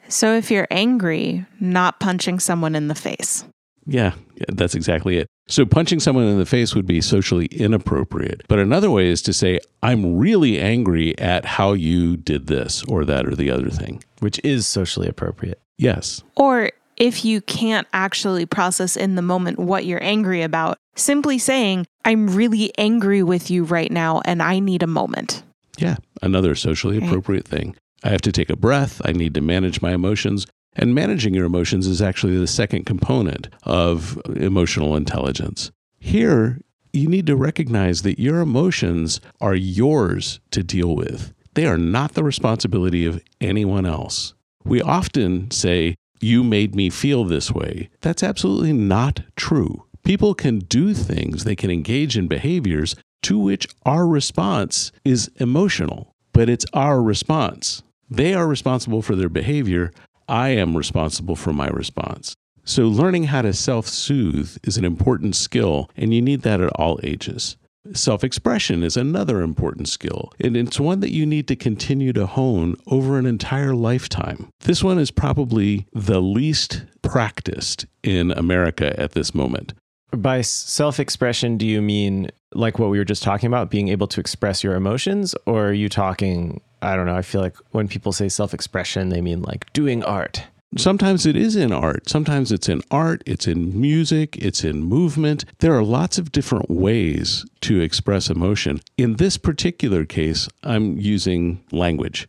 So 0.08 0.36
if 0.36 0.52
you're 0.52 0.68
angry, 0.70 1.46
not 1.58 1.98
punching 1.98 2.38
someone 2.38 2.76
in 2.76 2.86
the 2.86 2.94
face. 2.94 3.44
Yeah, 3.86 4.14
yeah, 4.36 4.44
that's 4.48 4.74
exactly 4.74 5.18
it. 5.18 5.26
So, 5.48 5.66
punching 5.66 6.00
someone 6.00 6.24
in 6.26 6.38
the 6.38 6.46
face 6.46 6.74
would 6.74 6.86
be 6.86 7.00
socially 7.00 7.46
inappropriate. 7.46 8.42
But 8.48 8.58
another 8.60 8.90
way 8.90 9.08
is 9.08 9.20
to 9.22 9.32
say, 9.32 9.58
I'm 9.82 10.16
really 10.16 10.60
angry 10.60 11.18
at 11.18 11.44
how 11.44 11.72
you 11.72 12.16
did 12.16 12.46
this 12.46 12.84
or 12.84 13.04
that 13.04 13.26
or 13.26 13.34
the 13.34 13.50
other 13.50 13.68
thing. 13.68 14.02
Which 14.20 14.40
is 14.44 14.66
socially 14.66 15.08
appropriate. 15.08 15.60
Yes. 15.78 16.22
Or 16.36 16.70
if 16.96 17.24
you 17.24 17.40
can't 17.40 17.88
actually 17.92 18.46
process 18.46 18.96
in 18.96 19.16
the 19.16 19.22
moment 19.22 19.58
what 19.58 19.84
you're 19.84 20.02
angry 20.02 20.42
about, 20.42 20.78
simply 20.94 21.38
saying, 21.38 21.86
I'm 22.04 22.28
really 22.28 22.72
angry 22.78 23.22
with 23.22 23.50
you 23.50 23.64
right 23.64 23.90
now 23.90 24.20
and 24.24 24.42
I 24.42 24.60
need 24.60 24.82
a 24.82 24.86
moment. 24.86 25.42
Yeah, 25.78 25.96
another 26.22 26.54
socially 26.54 26.98
Right. 26.98 27.08
appropriate 27.08 27.48
thing. 27.48 27.74
I 28.04 28.10
have 28.10 28.20
to 28.22 28.32
take 28.32 28.50
a 28.50 28.56
breath. 28.56 29.00
I 29.04 29.12
need 29.12 29.34
to 29.34 29.40
manage 29.40 29.80
my 29.82 29.92
emotions. 29.92 30.46
And 30.74 30.94
managing 30.94 31.34
your 31.34 31.44
emotions 31.44 31.86
is 31.86 32.00
actually 32.00 32.38
the 32.38 32.46
second 32.46 32.86
component 32.86 33.48
of 33.64 34.20
emotional 34.36 34.96
intelligence. 34.96 35.70
Here, 35.98 36.60
you 36.92 37.08
need 37.08 37.26
to 37.26 37.36
recognize 37.36 38.02
that 38.02 38.18
your 38.18 38.40
emotions 38.40 39.20
are 39.40 39.54
yours 39.54 40.40
to 40.50 40.62
deal 40.62 40.94
with. 40.96 41.32
They 41.54 41.66
are 41.66 41.78
not 41.78 42.14
the 42.14 42.24
responsibility 42.24 43.04
of 43.06 43.22
anyone 43.40 43.86
else. 43.86 44.34
We 44.64 44.80
often 44.80 45.50
say, 45.50 45.96
You 46.20 46.42
made 46.44 46.74
me 46.74 46.88
feel 46.90 47.24
this 47.24 47.50
way. 47.50 47.90
That's 48.00 48.22
absolutely 48.22 48.72
not 48.72 49.20
true. 49.36 49.84
People 50.04 50.34
can 50.34 50.60
do 50.60 50.94
things, 50.94 51.44
they 51.44 51.54
can 51.54 51.70
engage 51.70 52.16
in 52.16 52.26
behaviors 52.28 52.96
to 53.22 53.38
which 53.38 53.68
our 53.84 54.06
response 54.06 54.90
is 55.04 55.30
emotional, 55.36 56.14
but 56.32 56.48
it's 56.48 56.66
our 56.72 57.00
response. 57.00 57.82
They 58.10 58.34
are 58.34 58.46
responsible 58.48 59.00
for 59.00 59.14
their 59.14 59.28
behavior. 59.28 59.92
I 60.32 60.48
am 60.48 60.78
responsible 60.78 61.36
for 61.36 61.52
my 61.52 61.68
response. 61.68 62.34
So, 62.64 62.88
learning 62.88 63.24
how 63.24 63.42
to 63.42 63.52
self 63.52 63.86
soothe 63.86 64.56
is 64.64 64.78
an 64.78 64.84
important 64.84 65.36
skill, 65.36 65.90
and 65.94 66.14
you 66.14 66.22
need 66.22 66.40
that 66.40 66.62
at 66.62 66.72
all 66.76 66.98
ages. 67.02 67.58
Self 67.92 68.24
expression 68.24 68.82
is 68.82 68.96
another 68.96 69.42
important 69.42 69.88
skill, 69.88 70.32
and 70.40 70.56
it's 70.56 70.80
one 70.80 71.00
that 71.00 71.12
you 71.12 71.26
need 71.26 71.48
to 71.48 71.56
continue 71.56 72.14
to 72.14 72.24
hone 72.24 72.76
over 72.86 73.18
an 73.18 73.26
entire 73.26 73.74
lifetime. 73.74 74.48
This 74.60 74.82
one 74.82 74.98
is 74.98 75.10
probably 75.10 75.86
the 75.92 76.22
least 76.22 76.86
practiced 77.02 77.84
in 78.02 78.30
America 78.30 78.98
at 78.98 79.12
this 79.12 79.34
moment. 79.34 79.74
By 80.12 80.40
self 80.40 80.98
expression, 80.98 81.58
do 81.58 81.66
you 81.66 81.82
mean 81.82 82.30
like 82.54 82.78
what 82.78 82.88
we 82.88 82.96
were 82.96 83.04
just 83.04 83.22
talking 83.22 83.48
about, 83.48 83.68
being 83.70 83.88
able 83.88 84.06
to 84.06 84.20
express 84.20 84.64
your 84.64 84.76
emotions? 84.76 85.34
Or 85.44 85.68
are 85.68 85.72
you 85.74 85.90
talking, 85.90 86.62
I 86.82 86.96
don't 86.96 87.06
know, 87.06 87.14
I 87.16 87.22
feel 87.22 87.40
like 87.40 87.56
when 87.70 87.88
people 87.88 88.12
say 88.12 88.28
self 88.28 88.52
expression, 88.52 89.08
they 89.08 89.20
mean 89.20 89.42
like 89.42 89.72
doing 89.72 90.02
art. 90.04 90.44
Sometimes 90.78 91.26
it 91.26 91.36
is 91.36 91.54
in 91.54 91.70
art. 91.70 92.08
Sometimes 92.08 92.50
it's 92.50 92.66
in 92.68 92.80
art, 92.90 93.22
it's 93.26 93.46
in 93.46 93.78
music, 93.78 94.38
it's 94.38 94.64
in 94.64 94.82
movement. 94.82 95.44
There 95.58 95.74
are 95.74 95.82
lots 95.82 96.16
of 96.16 96.32
different 96.32 96.70
ways 96.70 97.44
to 97.60 97.80
express 97.82 98.30
emotion. 98.30 98.80
In 98.96 99.16
this 99.16 99.36
particular 99.36 100.06
case, 100.06 100.48
I'm 100.62 100.98
using 100.98 101.62
language. 101.72 102.26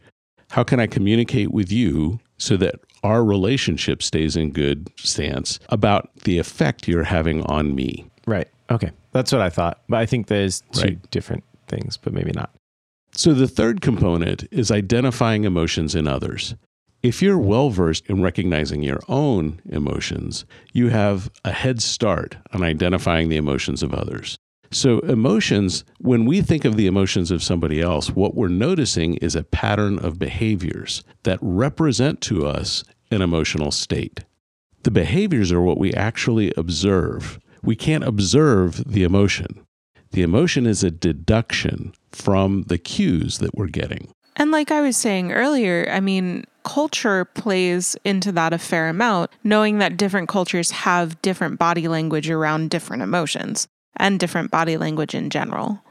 How 0.51 0.63
can 0.63 0.81
I 0.81 0.87
communicate 0.87 1.51
with 1.51 1.71
you 1.71 2.19
so 2.37 2.57
that 2.57 2.75
our 3.01 3.23
relationship 3.23 4.03
stays 4.03 4.35
in 4.35 4.51
good 4.51 4.91
stance 4.97 5.57
about 5.69 6.09
the 6.25 6.37
effect 6.37 6.85
you're 6.87 7.05
having 7.05 7.43
on 7.43 7.73
me? 7.73 8.05
Right. 8.27 8.49
Okay. 8.69 8.91
That's 9.13 9.31
what 9.31 9.41
I 9.41 9.49
thought. 9.49 9.81
But 9.87 9.99
I 10.01 10.05
think 10.05 10.27
there's 10.27 10.61
two 10.73 10.81
Right. 10.81 11.11
different 11.11 11.45
things, 11.69 11.95
but 11.95 12.11
maybe 12.11 12.31
not. 12.33 12.51
So 13.15 13.33
the 13.33 13.47
third 13.47 13.81
component 13.81 14.45
is 14.51 14.71
identifying 14.71 15.43
emotions 15.43 15.93
in 15.93 16.07
others. 16.07 16.55
If 17.03 17.21
you're 17.21 17.37
well 17.37 17.69
versed 17.69 18.07
in 18.07 18.23
recognizing 18.23 18.81
your 18.81 19.01
own 19.07 19.61
emotions, 19.69 20.45
you 20.71 20.89
have 20.89 21.29
a 21.43 21.51
head 21.51 21.81
start 21.81 22.37
on 22.53 22.63
identifying 22.63 23.29
the 23.29 23.37
emotions 23.37 23.83
of 23.83 23.93
others. 23.93 24.37
So, 24.71 24.99
emotions, 24.99 25.83
when 25.99 26.25
we 26.25 26.41
think 26.41 26.65
of 26.65 26.77
the 26.77 26.87
emotions 26.87 27.29
of 27.29 27.43
somebody 27.43 27.79
else, 27.79 28.09
what 28.09 28.33
we're 28.33 28.47
noticing 28.47 29.15
is 29.15 29.35
a 29.35 29.43
pattern 29.43 29.99
of 29.99 30.17
behaviors 30.17 31.03
that 31.23 31.37
represent 31.41 32.21
to 32.21 32.47
us 32.47 32.83
an 33.11 33.21
emotional 33.21 33.69
state. 33.69 34.21
The 34.81 34.89
behaviors 34.89 35.51
are 35.51 35.61
what 35.61 35.77
we 35.77 35.93
actually 35.93 36.51
observe. 36.57 37.39
We 37.61 37.75
can't 37.75 38.03
observe 38.03 38.83
the 38.91 39.03
emotion. 39.03 39.63
The 40.11 40.23
emotion 40.23 40.65
is 40.65 40.83
a 40.83 40.89
deduction 40.89 41.93
from 42.15 42.63
the 42.63 42.77
cues 42.77 43.39
that 43.39 43.55
we're 43.55 43.67
getting. 43.67 44.09
And 44.35 44.51
like 44.51 44.71
I 44.71 44.81
was 44.81 44.97
saying 44.97 45.31
earlier, 45.31 45.87
I 45.91 45.99
mean, 45.99 46.45
culture 46.63 47.25
plays 47.25 47.95
into 48.03 48.31
that 48.31 48.53
a 48.53 48.57
fair 48.57 48.89
amount, 48.89 49.31
knowing 49.43 49.79
that 49.79 49.97
different 49.97 50.29
cultures 50.29 50.71
have 50.71 51.21
different 51.21 51.59
body 51.59 51.87
language 51.87 52.29
around 52.29 52.69
different 52.69 53.03
emotions 53.03 53.67
and 53.97 54.19
different 54.19 54.49
body 54.49 54.77
language 54.77 55.13
in 55.13 55.29
general. 55.29 55.81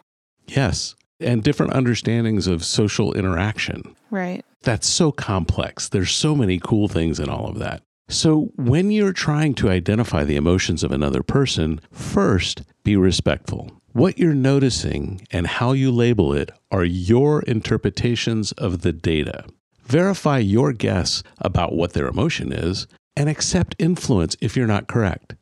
Yes. 0.48 0.94
And 1.20 1.44
different 1.44 1.72
understandings 1.72 2.48
of 2.48 2.64
social 2.64 3.12
interaction. 3.12 3.94
Right. 4.10 4.44
That's 4.62 4.88
so 4.88 5.12
complex. 5.12 5.88
There's 5.88 6.12
so 6.12 6.34
many 6.34 6.58
cool 6.58 6.88
things 6.88 7.20
in 7.20 7.28
all 7.28 7.48
of 7.48 7.58
that. 7.60 7.82
So, 8.08 8.52
when 8.56 8.90
you're 8.90 9.12
trying 9.12 9.54
to 9.54 9.70
identify 9.70 10.24
the 10.24 10.36
emotions 10.36 10.82
of 10.84 10.92
another 10.92 11.22
person, 11.22 11.80
first 11.90 12.62
be 12.84 12.96
respectful. 12.96 13.70
What 13.92 14.18
you're 14.18 14.34
noticing 14.34 15.26
and 15.30 15.46
how 15.46 15.72
you 15.72 15.90
label 15.90 16.32
it 16.32 16.50
are 16.70 16.84
your 16.84 17.42
interpretations 17.42 18.52
of 18.52 18.82
the 18.82 18.92
data. 18.92 19.44
Verify 19.84 20.38
your 20.38 20.72
guess 20.72 21.22
about 21.38 21.74
what 21.74 21.92
their 21.92 22.06
emotion 22.06 22.52
is 22.52 22.86
and 23.16 23.28
accept 23.28 23.76
influence 23.78 24.36
if 24.40 24.56
you're 24.56 24.66
not 24.66 24.88
correct. 24.88 25.34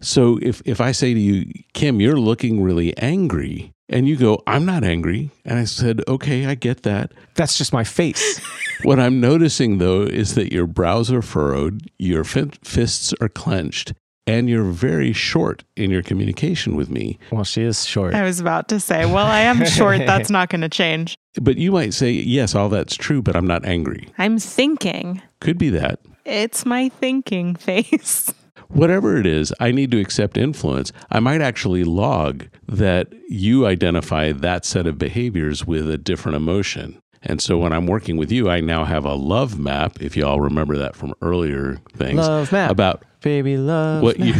So 0.00 0.38
if, 0.40 0.62
if 0.64 0.80
I 0.80 0.92
say 0.92 1.12
to 1.12 1.20
you, 1.20 1.52
Kim, 1.74 2.00
you're 2.00 2.18
looking 2.18 2.62
really 2.62 2.96
angry, 2.96 3.72
and 3.88 4.08
you 4.08 4.16
go, 4.16 4.42
I'm 4.46 4.64
not 4.64 4.84
angry. 4.84 5.30
And 5.44 5.58
I 5.58 5.64
said, 5.64 6.02
okay, 6.06 6.46
I 6.46 6.54
get 6.54 6.82
that. 6.82 7.12
That's 7.34 7.56
just 7.56 7.72
my 7.72 7.84
face. 7.84 8.38
what 8.82 9.00
I'm 9.00 9.20
noticing 9.20 9.78
though 9.78 10.02
is 10.02 10.34
that 10.34 10.52
your 10.52 10.66
brows 10.66 11.10
are 11.12 11.22
furrowed, 11.22 11.90
your 11.98 12.24
fists 12.24 13.14
are 13.20 13.28
clenched, 13.28 13.94
and 14.26 14.48
you're 14.50 14.64
very 14.64 15.14
short 15.14 15.64
in 15.74 15.90
your 15.90 16.02
communication 16.02 16.76
with 16.76 16.90
me. 16.90 17.18
Well, 17.32 17.44
she 17.44 17.62
is 17.62 17.86
short. 17.86 18.14
I 18.14 18.24
was 18.24 18.40
about 18.40 18.68
to 18.68 18.78
say, 18.78 19.06
well, 19.06 19.26
I 19.26 19.40
am 19.40 19.64
short. 19.64 19.98
That's 20.00 20.28
not 20.28 20.50
going 20.50 20.60
to 20.60 20.68
change. 20.68 21.16
But 21.40 21.56
you 21.56 21.70
might 21.70 21.94
say, 21.94 22.10
yes, 22.10 22.56
all 22.56 22.68
that's 22.68 22.96
true, 22.96 23.22
but 23.22 23.36
I'm 23.36 23.46
not 23.46 23.64
angry. 23.64 24.08
I'm 24.18 24.40
thinking. 24.40 25.22
Could 25.38 25.56
be 25.56 25.70
that. 25.70 26.00
It's 26.24 26.66
my 26.66 26.88
thinking 26.88 27.54
face. 27.54 28.34
Whatever 28.68 29.16
it 29.16 29.26
is, 29.26 29.52
I 29.60 29.72
need 29.72 29.90
to 29.92 30.00
accept 30.00 30.36
influence. 30.36 30.92
I 31.10 31.20
might 31.20 31.40
actually 31.40 31.84
log 31.84 32.46
that 32.66 33.08
you 33.28 33.66
identify 33.66 34.32
that 34.32 34.64
set 34.64 34.86
of 34.86 34.98
behaviors 34.98 35.66
with 35.66 35.90
a 35.90 35.98
different 35.98 36.36
emotion. 36.36 37.00
And 37.22 37.42
so 37.42 37.58
when 37.58 37.72
I'm 37.72 37.86
working 37.86 38.16
with 38.16 38.30
you, 38.30 38.48
I 38.48 38.60
now 38.60 38.84
have 38.84 39.04
a 39.04 39.14
love 39.14 39.58
map, 39.58 40.00
if 40.00 40.16
you 40.16 40.24
all 40.24 40.40
remember 40.40 40.76
that 40.78 40.94
from 40.94 41.14
earlier 41.20 41.78
things. 41.94 42.18
Love 42.18 42.52
map. 42.52 42.70
About 42.70 43.04
baby 43.22 43.56
love. 43.56 44.02
What 44.02 44.20
you 44.20 44.34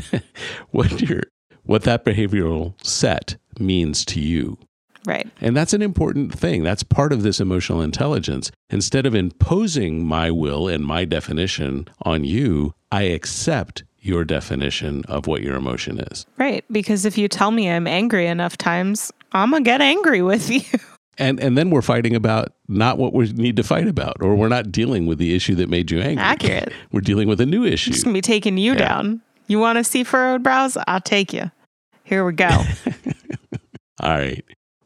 what 0.70 1.00
your 1.00 1.22
what 1.64 1.82
that 1.82 2.04
behavioral 2.04 2.74
set 2.84 3.36
means 3.58 4.04
to 4.06 4.20
you. 4.20 4.58
Right. 5.06 5.28
And 5.40 5.56
that's 5.56 5.72
an 5.72 5.82
important 5.82 6.36
thing. 6.36 6.62
That's 6.62 6.82
part 6.82 7.12
of 7.12 7.22
this 7.22 7.40
emotional 7.40 7.82
intelligence. 7.82 8.50
Instead 8.70 9.06
of 9.06 9.14
imposing 9.14 10.06
my 10.06 10.30
will 10.30 10.68
and 10.68 10.84
my 10.84 11.04
definition 11.04 11.88
on 12.02 12.24
you, 12.24 12.74
I 12.90 13.02
accept 13.02 13.84
your 14.00 14.24
definition 14.24 15.04
of 15.06 15.26
what 15.26 15.42
your 15.42 15.56
emotion 15.56 15.98
is. 15.98 16.26
Right. 16.38 16.64
Because 16.70 17.04
if 17.04 17.16
you 17.18 17.28
tell 17.28 17.50
me 17.50 17.70
I'm 17.70 17.86
angry 17.86 18.26
enough 18.26 18.56
times, 18.56 19.12
I'm 19.32 19.50
going 19.50 19.64
to 19.64 19.70
get 19.70 19.80
angry 19.80 20.22
with 20.22 20.50
you. 20.50 20.62
And 21.18 21.38
and 21.38 21.56
then 21.56 21.70
we're 21.70 21.82
fighting 21.82 22.16
about 22.16 22.54
not 22.66 22.98
what 22.98 23.12
we 23.12 23.30
need 23.32 23.56
to 23.56 23.62
fight 23.62 23.86
about, 23.86 24.16
or 24.20 24.34
we're 24.34 24.48
not 24.48 24.72
dealing 24.72 25.06
with 25.06 25.18
the 25.18 25.34
issue 25.34 25.54
that 25.56 25.68
made 25.68 25.90
you 25.90 26.00
angry. 26.00 26.22
Accurate. 26.22 26.72
We're 26.92 27.02
dealing 27.02 27.28
with 27.28 27.40
a 27.40 27.46
new 27.46 27.64
issue. 27.64 27.92
It's 27.92 28.02
gonna 28.02 28.14
be 28.14 28.20
taking 28.20 28.58
you 28.58 28.72
yeah. 28.72 28.88
down. 28.88 29.22
You 29.46 29.60
want 29.60 29.78
to 29.78 29.84
see 29.84 30.02
furrowed 30.02 30.42
brows? 30.42 30.76
I'll 30.88 31.00
take 31.00 31.32
you. 31.32 31.50
Here 32.02 32.24
we 32.24 32.32
go. 32.32 32.48
All 34.00 34.10
right. 34.10 34.44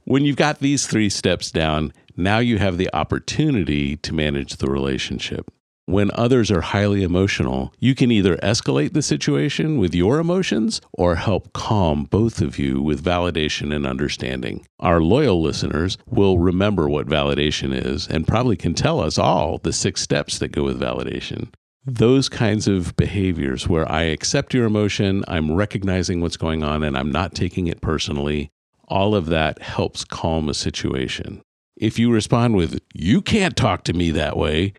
When 0.09 0.25
you've 0.25 0.37
got 0.37 0.61
these 0.61 0.87
three 0.87 1.11
steps 1.11 1.51
down, 1.51 1.92
now 2.16 2.38
you 2.38 2.57
have 2.57 2.79
the 2.79 2.88
opportunity 2.94 3.94
to 3.99 4.14
manage 4.14 4.57
the 4.57 4.71
relationship. 4.71 5.53
When 5.85 6.11
others 6.14 6.51
are 6.51 6.62
highly 6.62 7.03
emotional, 7.03 7.75
you 7.79 7.94
can 7.94 8.11
either 8.11 8.38
escalate 8.38 8.94
the 8.94 9.03
situation 9.03 9.77
with 9.77 9.94
your 9.94 10.18
emotions 10.18 10.81
or 10.94 11.16
help 11.16 11.53
calm 11.53 12.05
both 12.05 12.40
of 12.40 12.59
you 12.59 12.81
with 12.81 13.05
validation 13.05 13.71
and 13.77 13.87
understanding. 13.87 14.64
Our 14.81 15.03
loyal 15.03 15.42
listeners 15.42 15.99
will 16.07 16.38
remember 16.38 16.88
what 16.88 17.07
validation 17.07 17.75
is 17.75 18.09
and 18.09 18.27
probably 18.27 18.57
can 18.57 18.73
tell 18.73 19.01
us 19.01 19.18
all 19.18 19.59
the 19.59 19.75
six 19.75 20.01
steps 20.01 20.38
that 20.38 20.53
go 20.53 20.64
with 20.64 20.81
validation 20.81 21.51
those 21.90 22.29
kinds 22.29 22.68
of 22.68 22.94
behaviors 22.97 23.66
where 23.66 23.90
I 23.90 24.03
accept 24.03 24.53
your 24.53 24.66
emotion, 24.66 25.25
I'm 25.27 25.55
recognizing 25.55 26.21
what's 26.21 26.37
going 26.37 26.62
on, 26.62 26.83
and 26.83 26.99
I'm 26.99 27.11
not 27.11 27.35
taking 27.35 27.66
it 27.66 27.81
personally, 27.81 28.51
all 28.88 29.14
of 29.14 29.27
that 29.27 29.62
helps 29.62 30.05
calm 30.05 30.48
a 30.48 30.55
situation. 30.55 31.42
If 31.77 31.98
you 31.98 32.11
respond 32.11 32.57
with, 32.57 32.81
you 32.92 33.22
can't 33.22 33.57
talk 33.57 33.85
to 33.85 33.92
me 33.92 34.11
that 34.11 34.37
way, 34.37 34.72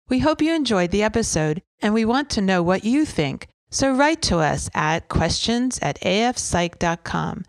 We 0.08 0.20
hope 0.20 0.40
you 0.40 0.54
enjoyed 0.54 0.90
the 0.90 1.02
episode 1.02 1.62
and 1.82 1.92
we 1.92 2.04
want 2.04 2.30
to 2.30 2.40
know 2.40 2.62
what 2.62 2.84
you 2.84 3.04
think. 3.04 3.48
So 3.70 3.92
write 3.94 4.22
to 4.22 4.38
us 4.38 4.70
at 4.74 5.08
questions 5.08 5.78
at 5.82 6.00
afpsych.com. 6.00 7.44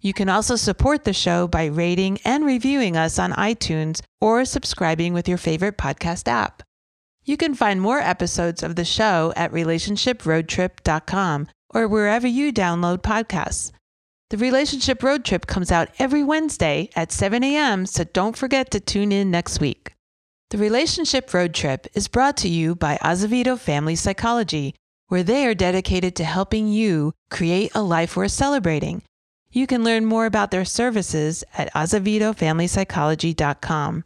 You 0.00 0.12
can 0.12 0.28
also 0.28 0.54
support 0.54 1.02
the 1.02 1.12
show 1.12 1.48
by 1.48 1.64
rating 1.64 2.20
and 2.24 2.46
reviewing 2.46 2.96
us 2.96 3.18
on 3.18 3.32
iTunes 3.32 4.02
or 4.20 4.44
subscribing 4.44 5.14
with 5.14 5.26
your 5.28 5.38
favorite 5.38 5.76
podcast 5.76 6.28
app. 6.28 6.62
You 7.24 7.36
can 7.36 7.54
find 7.54 7.80
more 7.80 7.98
episodes 7.98 8.62
of 8.62 8.76
the 8.76 8.84
show 8.84 9.32
at 9.34 9.50
relationshiproadtrip.com 9.50 11.48
or 11.74 11.88
wherever 11.88 12.28
you 12.28 12.52
download 12.52 12.98
podcasts. 12.98 13.72
The 14.30 14.36
Relationship 14.36 15.02
Road 15.02 15.24
Trip 15.24 15.46
comes 15.48 15.72
out 15.72 15.88
every 15.98 16.22
Wednesday 16.22 16.88
at 16.94 17.10
7 17.10 17.42
a.m., 17.42 17.84
so 17.86 18.04
don't 18.04 18.36
forget 18.36 18.70
to 18.70 18.78
tune 18.78 19.10
in 19.10 19.32
next 19.32 19.58
week. 19.60 19.95
The 20.50 20.58
Relationship 20.58 21.34
Road 21.34 21.54
Trip 21.54 21.88
is 21.92 22.06
brought 22.06 22.36
to 22.36 22.48
you 22.48 22.76
by 22.76 23.00
Azevedo 23.02 23.56
Family 23.56 23.96
Psychology, 23.96 24.76
where 25.08 25.24
they 25.24 25.44
are 25.44 25.56
dedicated 25.56 26.14
to 26.14 26.24
helping 26.24 26.68
you 26.68 27.14
create 27.32 27.72
a 27.74 27.82
life 27.82 28.16
worth 28.16 28.30
celebrating. 28.30 29.02
You 29.50 29.66
can 29.66 29.82
learn 29.82 30.04
more 30.04 30.24
about 30.24 30.52
their 30.52 30.64
services 30.64 31.42
at 31.58 31.74
azevedofamilypsychology.com. 31.74 34.04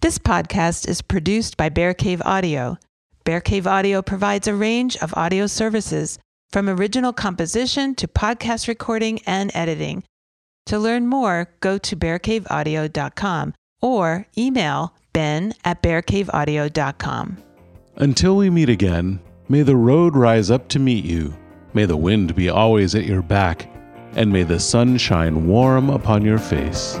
This 0.00 0.18
podcast 0.18 0.88
is 0.88 1.02
produced 1.02 1.56
by 1.56 1.68
Bear 1.68 1.94
Cave 1.94 2.22
Audio. 2.24 2.78
Bear 3.22 3.40
Cave 3.40 3.68
Audio 3.68 4.02
provides 4.02 4.48
a 4.48 4.56
range 4.56 4.96
of 4.96 5.14
audio 5.16 5.46
services 5.46 6.18
from 6.50 6.68
original 6.68 7.12
composition 7.12 7.94
to 7.94 8.08
podcast 8.08 8.66
recording 8.66 9.20
and 9.24 9.52
editing. 9.54 10.02
To 10.66 10.80
learn 10.80 11.06
more, 11.06 11.54
go 11.60 11.78
to 11.78 11.94
bearcaveaudio.com 11.94 13.54
or 13.80 14.26
email 14.36 14.96
ben 15.12 15.52
at 15.64 15.82
bearcaveaudio.com. 15.82 17.38
Until 17.96 18.36
we 18.36 18.50
meet 18.50 18.68
again, 18.68 19.20
may 19.48 19.62
the 19.62 19.76
road 19.76 20.16
rise 20.16 20.50
up 20.50 20.68
to 20.68 20.78
meet 20.78 21.04
you, 21.04 21.34
may 21.74 21.84
the 21.84 21.96
wind 21.96 22.34
be 22.34 22.48
always 22.48 22.94
at 22.94 23.04
your 23.04 23.22
back, 23.22 23.70
and 24.14 24.32
may 24.32 24.42
the 24.42 24.60
sun 24.60 24.96
shine 24.96 25.46
warm 25.46 25.90
upon 25.90 26.24
your 26.24 26.38
face. 26.38 26.98